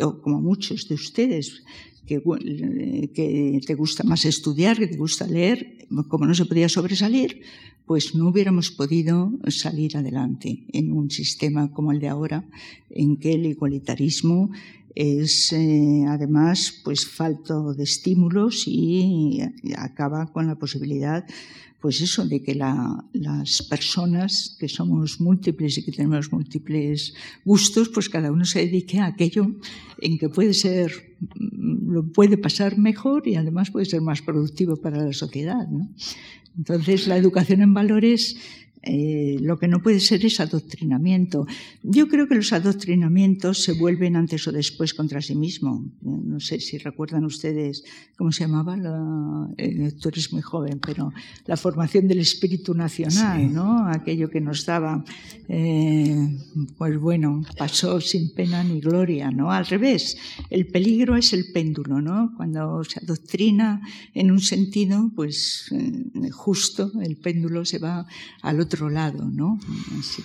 [0.00, 1.62] o como muchos de ustedes,
[2.06, 7.42] que, te gusta más estudiar, que te gusta leer, como no se podía sobresalir,
[7.86, 12.44] pues no hubiéramos podido salir adelante en un sistema como el de ahora,
[12.90, 14.50] en que el igualitarismo
[14.94, 19.42] es eh, además pues falto de estímulos y
[19.76, 21.26] acaba con la posibilidad
[21.80, 27.14] pues eso, de que las personas que somos múltiples y que tenemos múltiples
[27.44, 29.46] gustos, pues cada uno se dedique a aquello
[30.00, 34.76] en que puede ser, mm, lo puede pasar mejor y además puede ser más productivo
[34.76, 35.68] para la sociedad.
[36.56, 38.36] Entonces, la educación en valores
[38.88, 41.44] eh, lo que no puede ser es adoctrinamiento.
[41.82, 45.84] Yo creo que los adoctrinamientos se vuelven antes o después contra sí mismo.
[46.02, 47.82] No sé si recuerdan ustedes
[48.16, 51.12] cómo se llamaba, la, eh, tú eres muy joven, pero
[51.46, 53.88] la formación del espíritu nacional, ¿no?
[53.88, 55.04] Aquello que nos daba,
[55.48, 56.38] eh,
[56.78, 59.50] pues bueno, pasó sin pena ni gloria, ¿no?
[59.50, 60.16] Al revés,
[60.48, 62.32] el peligro es el péndulo, ¿no?
[62.36, 63.80] Cuando se adoctrina
[64.14, 65.74] en un sentido, pues
[66.30, 68.06] justo el péndulo se va
[68.42, 69.58] al otro lado, ¿no?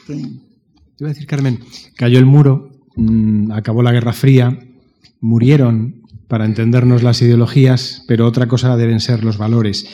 [0.05, 0.13] Te
[1.05, 1.59] voy a decir, Carmen,
[1.95, 4.59] cayó el muro, mm, acabó la Guerra Fría,
[5.19, 9.85] murieron, para entendernos, las ideologías, pero otra cosa deben ser los valores.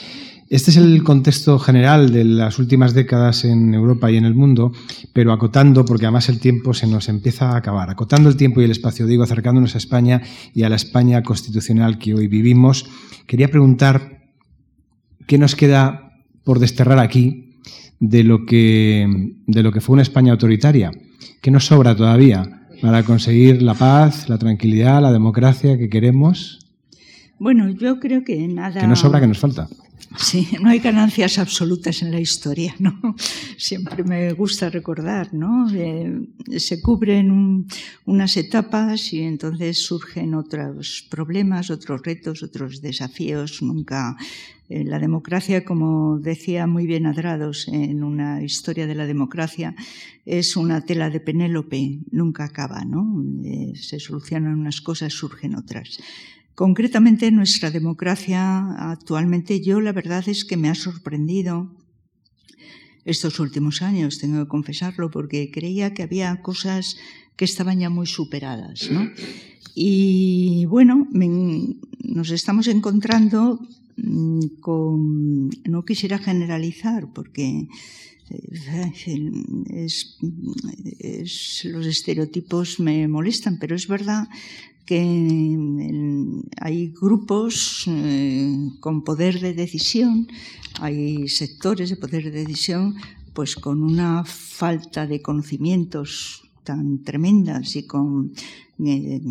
[0.49, 4.71] Este es el contexto general de las últimas décadas en Europa y en el mundo,
[5.11, 8.63] pero acotando, porque además el tiempo se nos empieza a acabar, acotando el tiempo y
[8.63, 10.21] el espacio, digo, acercándonos a España
[10.53, 12.85] y a la España constitucional que hoy vivimos,
[13.25, 14.21] quería preguntar
[15.27, 16.13] qué nos queda
[16.45, 17.46] por desterrar aquí
[17.99, 20.91] de lo que, de lo que fue una España autoritaria.
[21.41, 26.59] ¿Qué nos sobra todavía para conseguir la paz, la tranquilidad, la democracia que queremos?
[27.39, 28.81] Bueno, yo creo que nada.
[28.81, 29.67] ¿Qué nos sobra, que nos falta?
[30.15, 33.15] Sí, no hay ganancias absolutas en la historia, ¿no?
[33.57, 35.69] Siempre me gusta recordar, ¿no?
[35.73, 36.27] Eh,
[36.57, 37.67] se cubren
[38.05, 43.61] unas etapas y entonces surgen otros problemas, otros retos, otros desafíos.
[43.61, 44.15] Nunca
[44.69, 49.75] eh, la democracia, como decía muy bien Adrados en una historia de la democracia,
[50.25, 53.23] es una tela de Penélope, nunca acaba, ¿no?
[53.45, 55.99] Eh, se solucionan unas cosas, surgen otras.
[56.57, 61.69] Concretamente, nuestra democracia actualmente, yo la verdad es que me ha sorprendido
[63.05, 66.97] estos últimos años, tengo que confesarlo, porque creía que había cosas
[67.35, 68.89] que estaban ya muy superadas.
[68.89, 69.07] ¿no?
[69.75, 71.07] Y bueno,
[72.01, 73.59] nos estamos encontrando
[73.97, 77.67] mm, con, no quisiera generalizar porque
[78.31, 78.47] eh,
[81.65, 84.27] los estereotipos me molestan, pero es verdad
[84.87, 90.27] que hay grupos eh, con poder de decisión,
[90.79, 92.95] hay sectores de poder de decisión,
[93.33, 98.31] pues con una falta de conocimientos tan tremendas y con
[98.83, 99.21] eh,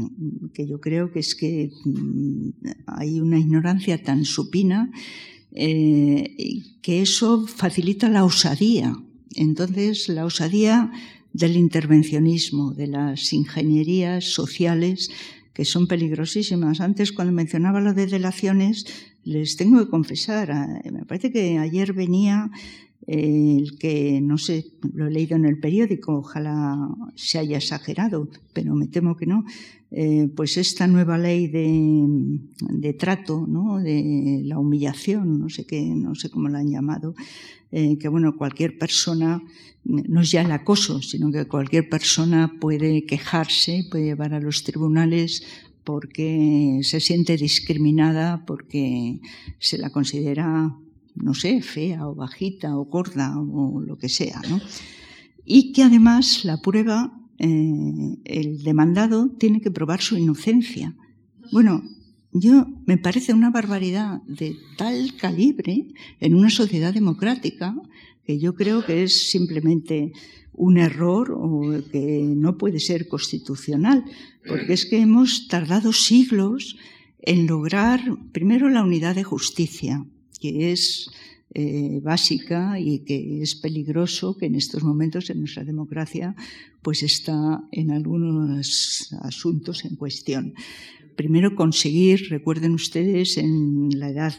[0.52, 2.50] que yo creo que es que mm,
[2.86, 4.90] hay una ignorancia tan supina
[5.52, 8.94] eh, que eso facilita la osadía.
[9.34, 10.92] Entonces, la osadía
[11.32, 15.10] del intervencionismo, de las ingenierías sociales
[15.56, 16.82] que son peligrosísimas.
[16.82, 18.84] Antes, cuando mencionaba lo de delaciones,
[19.24, 20.52] les tengo que confesar,
[20.92, 22.50] me parece que ayer venía
[23.06, 26.76] el que, no sé, lo he leído en el periódico, ojalá
[27.14, 29.46] se haya exagerado, pero me temo que no,
[29.98, 33.78] eh, pues esta nueva ley de, trato, ¿no?
[33.78, 37.14] de la humillación, no sé qué, no sé cómo la han llamado,
[37.72, 39.42] eh, que bueno, cualquier persona,
[39.84, 44.64] no es ya el acoso, sino que cualquier persona puede quejarse, puede llevar a los
[44.64, 45.44] tribunales
[45.82, 49.22] porque se siente discriminada, porque
[49.58, 50.76] se la considera,
[51.14, 54.60] no sé, fea o bajita o gorda o lo que sea, ¿no?
[55.46, 60.94] Y que además la prueba eh, el demandado tiene que probar su inocencia.
[61.52, 61.82] Bueno,
[62.32, 65.88] yo me parece una barbaridad de tal calibre
[66.20, 67.74] en una sociedad democrática
[68.24, 70.12] que yo creo que es simplemente
[70.52, 74.04] un error o que no puede ser constitucional,
[74.46, 76.76] porque es que hemos tardado siglos
[77.20, 78.00] en lograr
[78.32, 80.04] primero la unidad de justicia,
[80.40, 81.10] que es
[81.58, 86.36] eh, básica y que es peligroso que en estos momentos en nuestra democracia
[86.82, 90.52] pues está en algunos asuntos en cuestión.
[91.16, 94.34] Primero conseguir, recuerden ustedes, en la edad,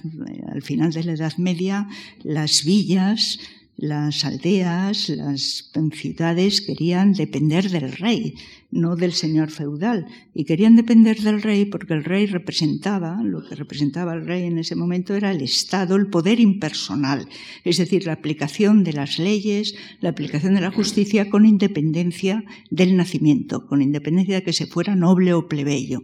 [0.47, 1.88] al final de la Edad Media,
[2.22, 3.39] las villas
[3.78, 8.34] las aldeas, las ciudades querían depender del rey,
[8.71, 10.07] no del señor feudal.
[10.34, 14.57] Y querían depender del rey porque el rey representaba, lo que representaba el rey en
[14.57, 17.30] ese momento era el Estado, el poder impersonal,
[17.63, 22.97] es decir, la aplicación de las leyes, la aplicación de la justicia con independencia del
[22.97, 26.01] nacimiento, con independencia de que se fuera noble o plebeyo.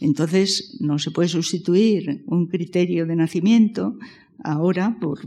[0.00, 3.98] Entonces, no se puede sustituir un criterio de nacimiento
[4.44, 5.20] ahora por,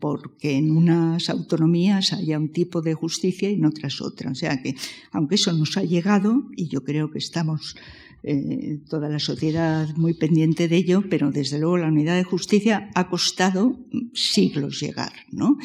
[0.00, 4.30] porque en unas autonomías haya un tipo de justicia y en otras otra.
[4.30, 4.74] O sea que,
[5.12, 7.76] aunque eso nos ha llegado, y yo creo que estamos
[8.22, 12.90] eh, toda la sociedad muy pendiente de ello, pero desde luego la unidad de justicia
[12.94, 13.78] ha costado
[14.14, 15.58] siglos llegar, ¿no?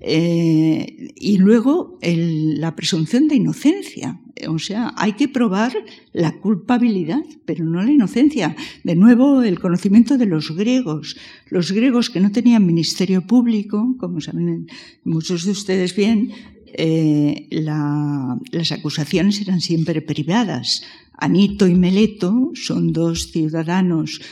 [0.00, 4.20] Eh, y luego la presunción de inocencia.
[4.48, 5.72] O sea, hay que probar
[6.12, 8.56] la culpabilidad, pero no la inocencia.
[8.82, 11.16] De nuevo, el conocimiento de los griegos.
[11.50, 14.68] Los griegos que no tenían ministerio público, como saben
[15.04, 16.32] muchos de ustedes bien,
[16.72, 20.82] eh, las acusaciones eran siempre privadas.
[21.18, 24.22] Anito y Meleto son dos ciudadanos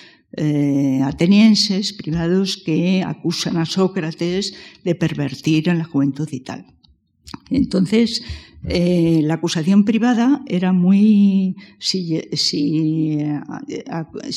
[0.40, 6.64] eh, atenienses privados que acusan a Sócrates de pervertir a la juventud y tal.
[7.50, 8.22] Entonces,
[8.64, 11.56] eh, la acusación privada era muy.
[11.78, 13.18] Si, si,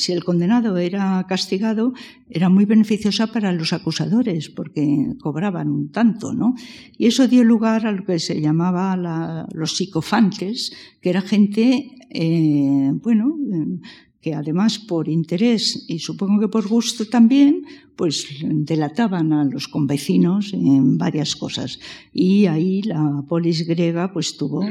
[0.08, 1.92] el condenado era castigado,
[2.30, 6.54] era muy beneficiosa para los acusadores, porque cobraban un tanto, ¿no?
[6.96, 12.90] Y eso dio lugar a lo que se llamaba los psicofantes, que era gente, eh,
[12.94, 13.36] bueno,
[14.22, 17.66] que además por interés y supongo que por gusto también,
[17.96, 21.80] pues delataban a los convecinos en varias cosas.
[22.14, 24.64] Y ahí la polis griega pues tuvo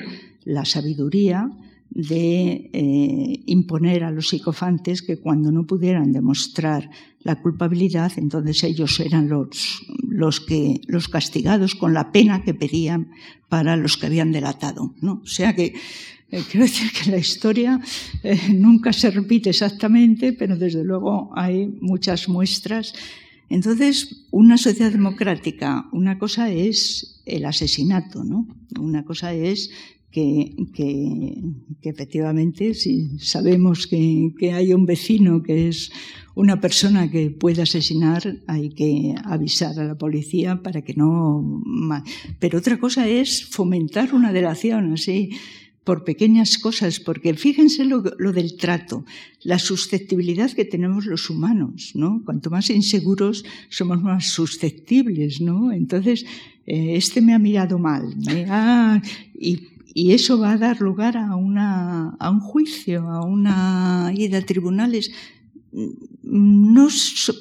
[0.45, 1.51] la sabiduría
[1.89, 6.89] de eh, imponer a los psicofantes que cuando no pudieran demostrar
[7.19, 13.11] la culpabilidad, entonces ellos eran los, los, que, los castigados con la pena que pedían
[13.49, 14.95] para los que habían delatado.
[15.01, 15.21] ¿no?
[15.23, 15.73] O sea que
[16.31, 17.79] eh, quiero decir que la historia
[18.23, 22.93] eh, nunca se repite exactamente, pero desde luego hay muchas muestras.
[23.49, 28.47] Entonces, una sociedad democrática, una cosa es el asesinato, ¿no?
[28.79, 29.71] Una cosa es
[30.09, 30.55] que,
[31.83, 35.91] efectivamente, si sabemos que, que, hay un vecino que es
[36.35, 41.61] una persona que puede asesinar, hay que avisar a la policía para que no.
[42.39, 45.31] Pero otra cosa es fomentar una delación así
[45.83, 49.03] por pequeñas cosas, porque fíjense lo, del trato,
[49.41, 52.21] la susceptibilidad que tenemos los humanos, ¿no?
[52.23, 55.71] Cuanto más inseguros somos más susceptibles, ¿no?
[55.71, 56.25] Entonces,
[56.67, 58.15] eh, este me ha mirado mal,
[59.33, 64.37] y, y, eso va a dar lugar a, una, a un juicio, a una ida
[64.37, 65.11] a tribunales.
[66.21, 66.87] no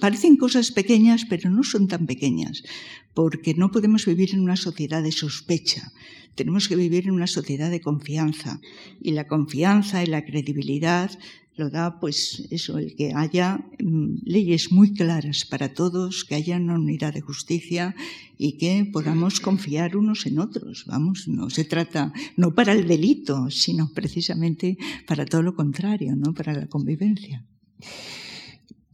[0.01, 2.63] parecen cosas pequeñas, pero no son tan pequeñas,
[3.15, 5.93] porque no podemos vivir en una sociedad de sospecha.
[6.35, 8.61] Tenemos que vivir en una sociedad de confianza.
[9.01, 11.11] Y la confianza y la credibilidad
[11.57, 16.57] lo da, pues, eso, el que haya mm, leyes muy claras para todos, que haya
[16.57, 17.95] una unidad de justicia
[18.39, 20.85] y que podamos confiar unos en otros.
[20.87, 26.33] Vamos, no se trata, no para el delito, sino precisamente para todo lo contrario, ¿no?
[26.33, 27.45] Para la convivencia.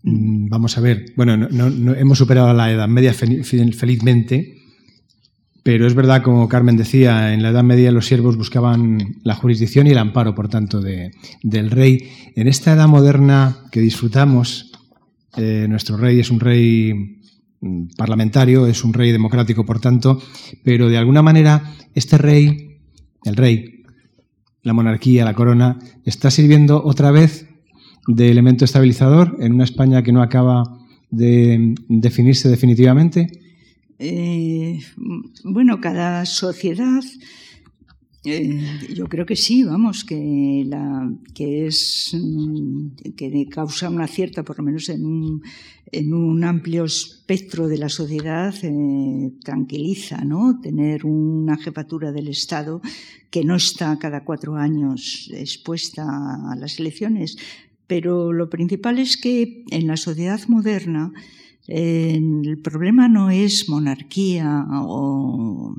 [0.06, 4.56] Mm, vamos a ver, bueno, no, hemos superado la Edad Media felizmente,
[5.64, 9.88] pero es verdad, como Carmen decía, en la Edad Media los siervos buscaban la jurisdicción
[9.88, 11.10] y el amparo, por tanto, de,
[11.42, 12.08] del rey.
[12.36, 14.70] En esta Edad moderna que disfrutamos,
[15.36, 17.18] eh, nuestro rey es un rey
[17.60, 20.22] mm, parlamentario, es un rey democrático, por tanto,
[20.62, 22.78] pero de alguna manera este rey,
[23.24, 23.82] el rey,
[24.62, 27.48] la monarquía, la corona, está sirviendo otra vez
[28.06, 30.62] de elemento estabilizador en una España que no acaba
[31.10, 33.26] de definirse definitivamente?
[33.98, 34.78] Eh,
[35.44, 37.02] bueno, cada sociedad,
[38.24, 38.60] eh,
[38.94, 42.14] yo creo que sí, vamos, que, la, que es
[43.16, 45.42] que causa una cierta, por lo menos en un,
[45.92, 50.60] en un amplio espectro de la sociedad, eh, tranquiliza, ¿no?
[50.60, 52.82] Tener una jefatura del Estado
[53.30, 57.36] que no está cada cuatro años expuesta a las elecciones,
[57.86, 61.12] pero lo principal es que en la sociedad moderna
[61.68, 65.74] el problema no es monarquía o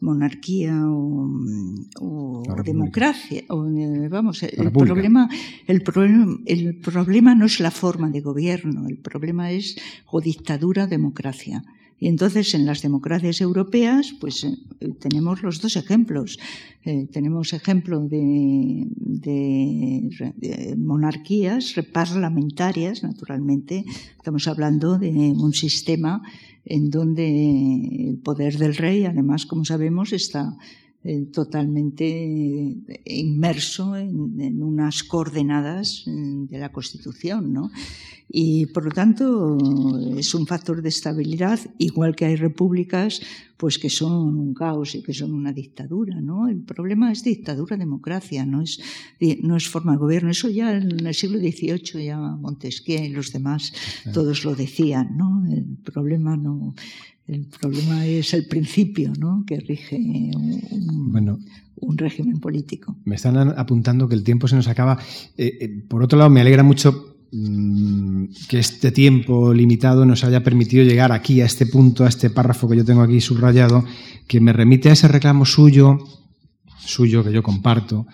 [0.00, 5.28] monarquía o, democracia eh, vamos el problema
[5.66, 9.76] el problema el problema no es la forma de gobierno el problema es
[10.06, 11.64] o dictadura democracia
[11.98, 14.56] y entonces en las democracias europeas, pues eh,
[15.00, 16.38] tenemos los dos ejemplos.
[16.84, 18.86] Eh, tenemos ejemplo de,
[20.76, 23.84] monarquías parlamentarias, naturalmente.
[24.16, 26.22] Estamos hablando de un sistema
[26.64, 30.56] en donde el poder del rey, además, como sabemos, está
[31.06, 32.04] eh, totalmente
[33.04, 37.70] inmerso en, en, unas coordenadas de la Constitución, ¿no?
[38.28, 39.56] y por lo tanto
[40.18, 43.20] es un factor de estabilidad, igual que hay repúblicas
[43.56, 46.46] pues que son un caos y que son una dictadura, ¿no?
[46.46, 48.78] El problema es dictadura, democracia, no es,
[49.40, 50.30] no es forma de gobierno.
[50.30, 53.72] Eso ya en el siglo XVIII ya Montesquieu y los demás
[54.12, 55.46] todos lo decían, ¿no?
[55.50, 56.74] El problema no
[57.28, 59.44] el problema es el principio ¿no?
[59.46, 61.38] que rige un, bueno,
[61.76, 62.96] un régimen político.
[63.04, 64.98] Me están apuntando que el tiempo se nos acaba.
[65.36, 70.44] Eh, eh, por otro lado, me alegra mucho Mm, que este tiempo limitado nos haya
[70.44, 73.84] permitido llegar aquí, a este punto, a este párrafo que yo tengo aquí subrayado,
[74.28, 75.98] que me remite a ese reclamo suyo,
[76.78, 78.06] suyo que yo comparto,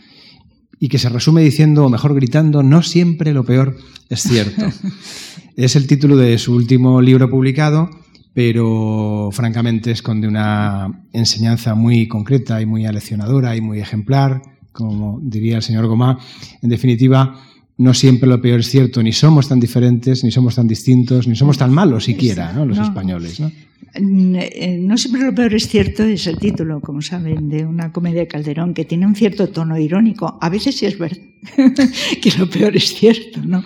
[0.80, 3.76] y que se resume diciendo, o mejor gritando, no siempre lo peor
[4.08, 4.62] es cierto.
[5.56, 7.90] es el título de su último libro publicado,
[8.34, 15.56] pero francamente esconde una enseñanza muy concreta y muy aleccionadora y muy ejemplar, como diría
[15.56, 16.18] el señor Gomá.
[16.62, 17.38] En definitiva,
[17.78, 21.36] no siempre lo peor es cierto, ni somos tan diferentes, ni somos tan distintos, ni
[21.36, 22.64] somos tan malos siquiera, ¿no?
[22.64, 23.40] los españoles.
[23.40, 23.50] ¿no?
[23.94, 28.20] Eh, no siempre lo peor es cierto es el título, como saben, de una comedia
[28.20, 30.38] de Calderón que tiene un cierto tono irónico.
[30.40, 31.18] A veces sí es verdad
[32.22, 33.64] que lo peor es cierto, ¿no?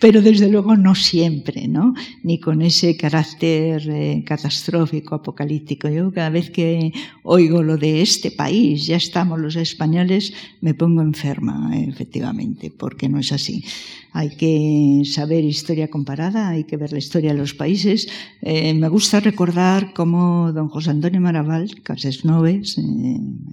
[0.00, 1.94] Pero desde luego no siempre, ¿no?
[2.22, 5.88] Ni con ese carácter eh, catastrófico, apocalíptico.
[5.88, 6.92] Yo cada vez que
[7.24, 13.18] oigo lo de este país, ya estamos los españoles, me pongo enferma, efectivamente, porque no
[13.18, 13.64] es así.
[14.12, 18.08] Hay que saber historia comparada, hay que ver la historia de los países.
[18.42, 19.47] Eh, me gusta recordar
[19.94, 22.82] cómo don José Antonio Maraval, Casas Noves, eh,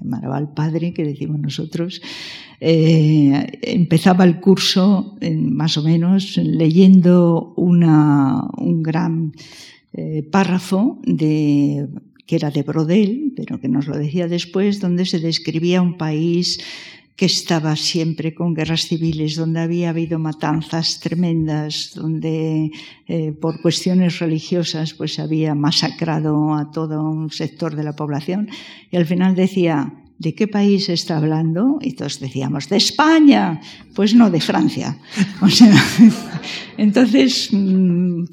[0.04, 2.02] Maraval padre, que decimos nosotros,
[2.60, 9.34] eh, empezaba el curso, más o menos, leyendo un gran
[9.94, 11.88] eh, párrafo de,
[12.26, 16.60] que era de Brodel, pero que nos lo decía después, donde se describía un país
[17.16, 22.72] que estaba siempre con guerras civiles, donde había habido matanzas tremendas, donde
[23.08, 28.50] eh, por cuestiones religiosas pues había masacrado a todo un sector de la población.
[28.92, 31.80] Y al final decía, ¿de qué país está hablando?
[31.82, 33.62] Y todos decíamos, de España.
[33.94, 34.98] Pues no, de Francia.
[36.78, 38.26] Entonces mm,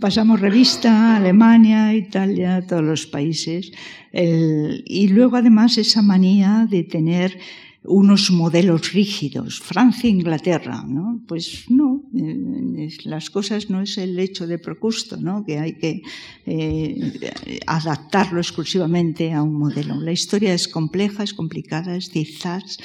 [0.00, 3.70] pasamos revista, Alemania, Italia, todos los países.
[4.12, 7.38] y luego además esa manía de tener
[7.84, 11.22] unos modelos rígidos, Francia e Inglaterra, ¿no?
[11.26, 15.44] Pues no, eh, las cosas no es el hecho de Procusto, ¿no?
[15.44, 16.02] Que hay que
[16.44, 19.96] eh, adaptarlo exclusivamente a un modelo.
[19.96, 22.76] La historia es compleja, es complicada, es quizás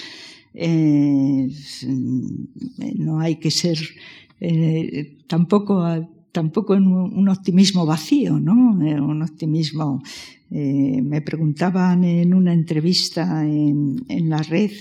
[0.54, 1.50] eh,
[2.96, 3.78] no hay que ser
[5.28, 5.84] tampoco,
[6.36, 8.78] tampoco en un optimismo vacío, ¿no?
[8.86, 10.04] Eh, un optimismo.
[10.52, 14.72] Eh, me preguntaban en una entrevista en, la red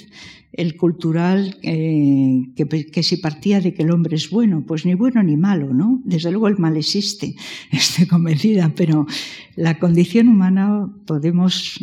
[0.52, 4.94] el cultural eh, que, que, si partía de que el hombre es bueno, pues ni
[4.94, 6.00] bueno ni malo, ¿no?
[6.04, 7.36] Desde luego el mal existe,
[7.70, 9.06] estoy convencida, pero
[9.54, 11.78] la condición humana podemos,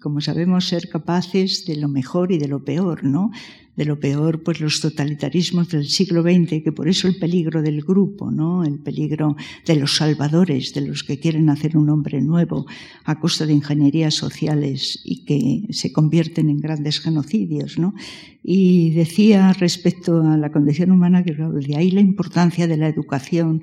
[0.00, 3.30] como sabemos, ser capaces de lo mejor y de lo peor, ¿no?
[3.76, 7.80] De lo peor, pues los totalitarismos del siglo XX, que por eso el peligro del
[7.80, 8.64] grupo, ¿no?
[8.64, 12.66] El peligro de los salvadores, de los que quieren hacer un hombre nuevo
[13.04, 17.94] a costa de ingenierías sociales y que se convierten en grandes genocidios, ¿no?
[18.42, 23.62] Y decía respecto a la condición humana que de ahí la importancia de la educación,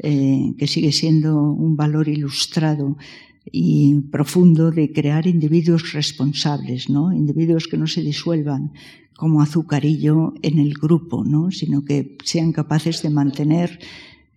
[0.00, 2.96] eh, que sigue siendo un valor ilustrado
[3.50, 7.12] y profundo de crear individuos responsables, ¿no?
[7.12, 8.72] Individuos que no se disuelvan
[9.16, 11.50] como azucarillo en el grupo, ¿no?
[11.50, 13.78] Sino que sean capaces de mantener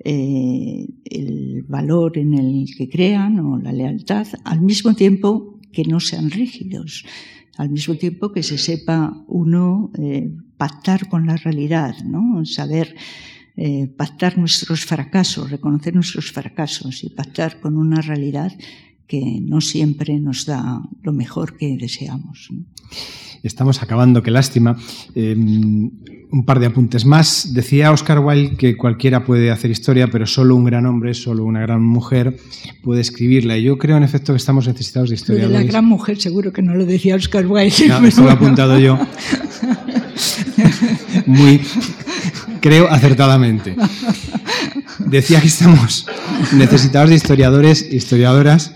[0.04, 6.00] eh, el valor en el que crean o la lealtad, al mismo tiempo que no
[6.00, 7.06] sean rígidos,
[7.58, 12.46] al mismo tiempo que se sepa uno eh, pactar con la realidad, ¿no?
[12.46, 12.96] Saber
[13.56, 18.52] eh, pactar nuestros fracasos, reconocer nuestros fracasos y pactar con una realidad
[19.08, 22.50] que no siempre nos da lo mejor que deseamos.
[23.44, 24.78] Estamos acabando, qué lástima.
[25.16, 25.90] Em,
[26.30, 27.54] un par de apuntes más.
[27.54, 31.62] Decía Oscar Wilde que cualquiera puede hacer historia, pero solo un gran hombre, solo una
[31.62, 32.38] gran mujer
[32.84, 33.58] puede escribirla.
[33.58, 35.48] Y yo creo, en efecto, que estamos necesitados de historia.
[35.48, 37.88] de la gran mujer, seguro que no lo decía Oscar Wilde.
[37.88, 39.00] No, estaba apuntado yo.
[41.26, 41.62] Muy,
[42.60, 43.76] creo, acertadamente.
[45.00, 46.08] Decía que estamos
[46.54, 48.74] necesitados de historiadores, historiadoras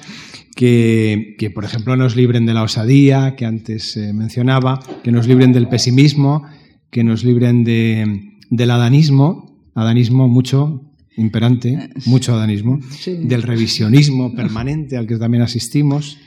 [0.55, 5.53] que, por ejemplo, nos libren de la osadía, que antes eh, mencionaba, que nos libren
[5.53, 6.43] del pesimismo,
[6.89, 10.81] que nos libren de, del adanismo, adanismo mucho
[11.17, 16.17] imperante, eh, mucho adanismo, del revisionismo permanente al que también asistimos.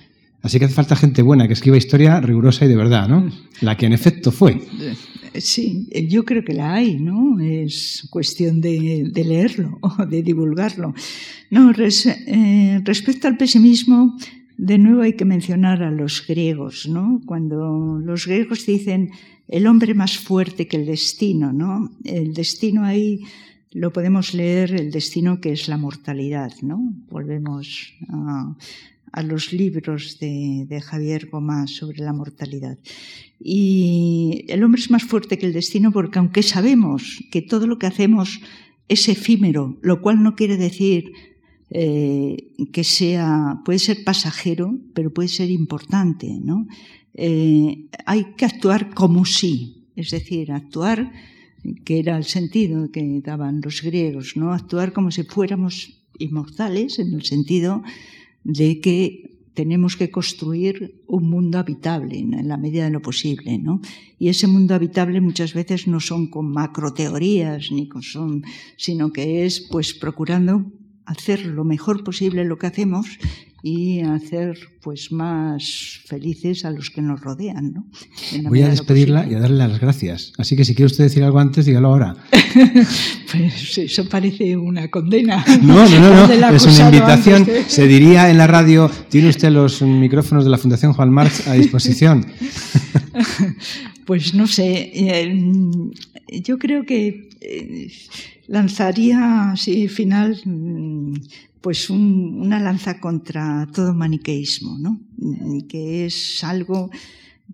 [0.43, 3.31] Así que hace falta gente buena que escriba historia rigurosa y de verdad, ¿no?
[3.61, 4.61] La que en efecto fue.
[5.35, 7.41] Sí, yo creo que la hay, ¿no?
[7.41, 10.95] Es cuestión de, leerlo o de divulgarlo.
[11.51, 14.17] No, eh, respecto al pesimismo,
[14.57, 17.21] de nuevo hay que mencionar a los griegos, ¿no?
[17.27, 19.11] Cuando los griegos dicen
[19.49, 21.91] el hombre más fuerte que el destino, ¿no?
[22.05, 23.21] El destino ahí
[23.73, 26.79] lo podemos leer, el destino que es la mortalidad, ¿no?
[27.11, 28.57] Volvemos a,
[29.15, 32.77] a los libros de, Javier Gomás sobre la mortalidad.
[33.39, 37.79] Y el hombre es más fuerte que el destino porque aunque sabemos que todo lo
[37.79, 38.41] que hacemos
[38.89, 41.13] es efímero, lo cual no quiere decir
[41.71, 46.67] eh, que sea, puede ser pasajero, pero puede ser importante, ¿no?
[47.15, 51.13] Eh, hay que actuar como si, es decir, actuar,
[51.85, 54.53] que era el sentido que daban los griegos, ¿no?
[54.53, 57.85] Actuar como si fuéramos inmortales, en el sentido
[58.45, 63.81] de que tenemos que construir un mundo habitable en la medida de lo posible, ¿no?
[64.19, 68.45] Y ese mundo habitable muchas veces no son con macroteorías ni con son,
[68.77, 70.67] sino que es pues procurando
[71.07, 73.07] hacer lo mejor posible lo que hacemos
[73.67, 77.73] y hacer pues más felices a los que nos rodean.
[77.73, 77.87] ¿no?
[78.51, 80.35] Voy a despedirla y a darle las gracias.
[80.37, 82.15] Así que si quiere usted decir algo antes, dígalo ahora.
[83.33, 85.43] pues eso parece una condena.
[85.63, 87.49] No, no, no, es una invitación.
[87.67, 91.55] Se diría en la radio, tiene usted los micrófonos de la Fundación Juan March a
[91.55, 92.27] disposición.
[94.05, 95.43] pues no sé, eh,
[96.43, 97.91] yo creo que eh,
[98.47, 100.39] lanzaría así final
[101.65, 105.01] mm, pues una lanza contra todo maniqueísmo, ¿no?
[105.69, 106.91] que es algo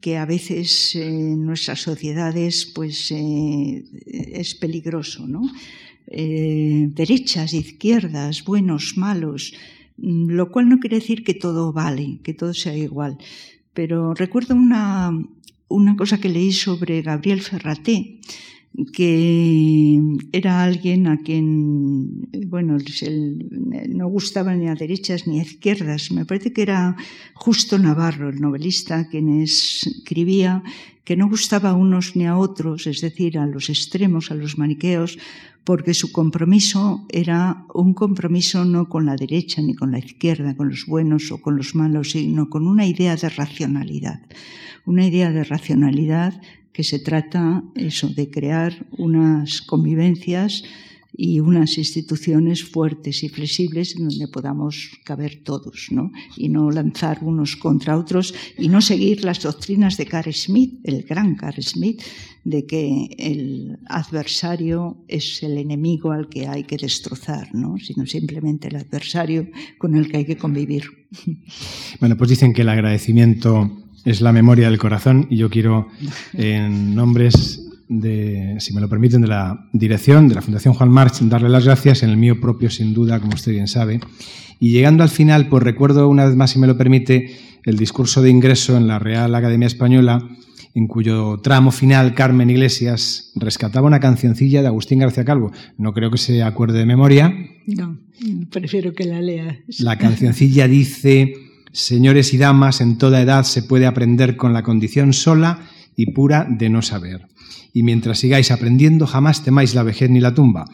[0.01, 5.43] que a veces en nuestras sociedades pues eh, es peligroso, ¿no?
[6.07, 9.53] Eh, derechas, izquierdas, buenos, malos,
[9.97, 13.19] lo cual no quiere decir que todo vale, que todo sea igual.
[13.75, 15.13] Pero recuerdo una,
[15.69, 18.21] una cosa que leí sobre Gabriel Ferraté,
[18.93, 20.01] que
[20.33, 22.79] era alguien a quien, bueno,
[23.89, 26.11] no gustaba ni a derechas ni a izquierdas.
[26.13, 26.97] Me parece que era
[27.35, 30.63] Justo Navarro, el novelista, quien escribía
[31.05, 34.59] que no gustaba a unos ni a otros, es decir, a los extremos, a los
[34.59, 35.19] maniqueos,
[35.65, 40.69] porque su compromiso era un compromiso no con la derecha ni con la izquierda, con
[40.69, 44.21] los buenos o con los malos, sino con una idea de racionalidad.
[44.87, 46.41] Una idea de racionalidad
[46.73, 50.63] que se trata eso de crear unas convivencias
[51.13, 56.13] y unas instituciones fuertes y flexibles en donde podamos caber todos, ¿no?
[56.37, 61.03] Y no lanzar unos contra otros y no seguir las doctrinas de Carl Smith, el
[61.03, 62.01] gran Carl Smith,
[62.45, 67.77] de que el adversario es el enemigo al que hay que destrozar, ¿no?
[67.79, 69.49] Sino simplemente el adversario
[69.79, 70.85] con el que hay que convivir.
[71.99, 75.89] Bueno, pues dicen que el agradecimiento es la memoria del corazón y yo quiero,
[76.33, 81.19] en nombres de, si me lo permiten, de la dirección de la Fundación Juan March,
[81.23, 84.01] darle las gracias, en el mío propio, sin duda, como usted bien sabe.
[84.61, 88.23] Y llegando al final, pues recuerdo una vez más, si me lo permite, el discurso
[88.23, 90.29] de ingreso en la Real Academia Española,
[90.75, 95.51] en cuyo tramo final Carmen Iglesias rescataba una cancioncilla de Agustín García Calvo.
[95.79, 97.35] No creo que se acuerde de memoria.
[97.67, 97.99] No,
[98.51, 99.59] prefiero que la lea.
[99.79, 101.35] La cancioncilla dice,
[101.73, 105.61] señores y damas, en toda edad se puede aprender con la condición sola
[105.97, 107.31] y pura de no saber
[107.73, 110.65] y mientras sigáis aprendiendo jamás temáis la vejez ni la tumba.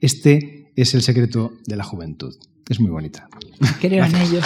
[0.00, 2.34] Este es el secreto de la juventud.
[2.68, 3.28] Es muy bonita.
[3.80, 4.40] Creo en ello.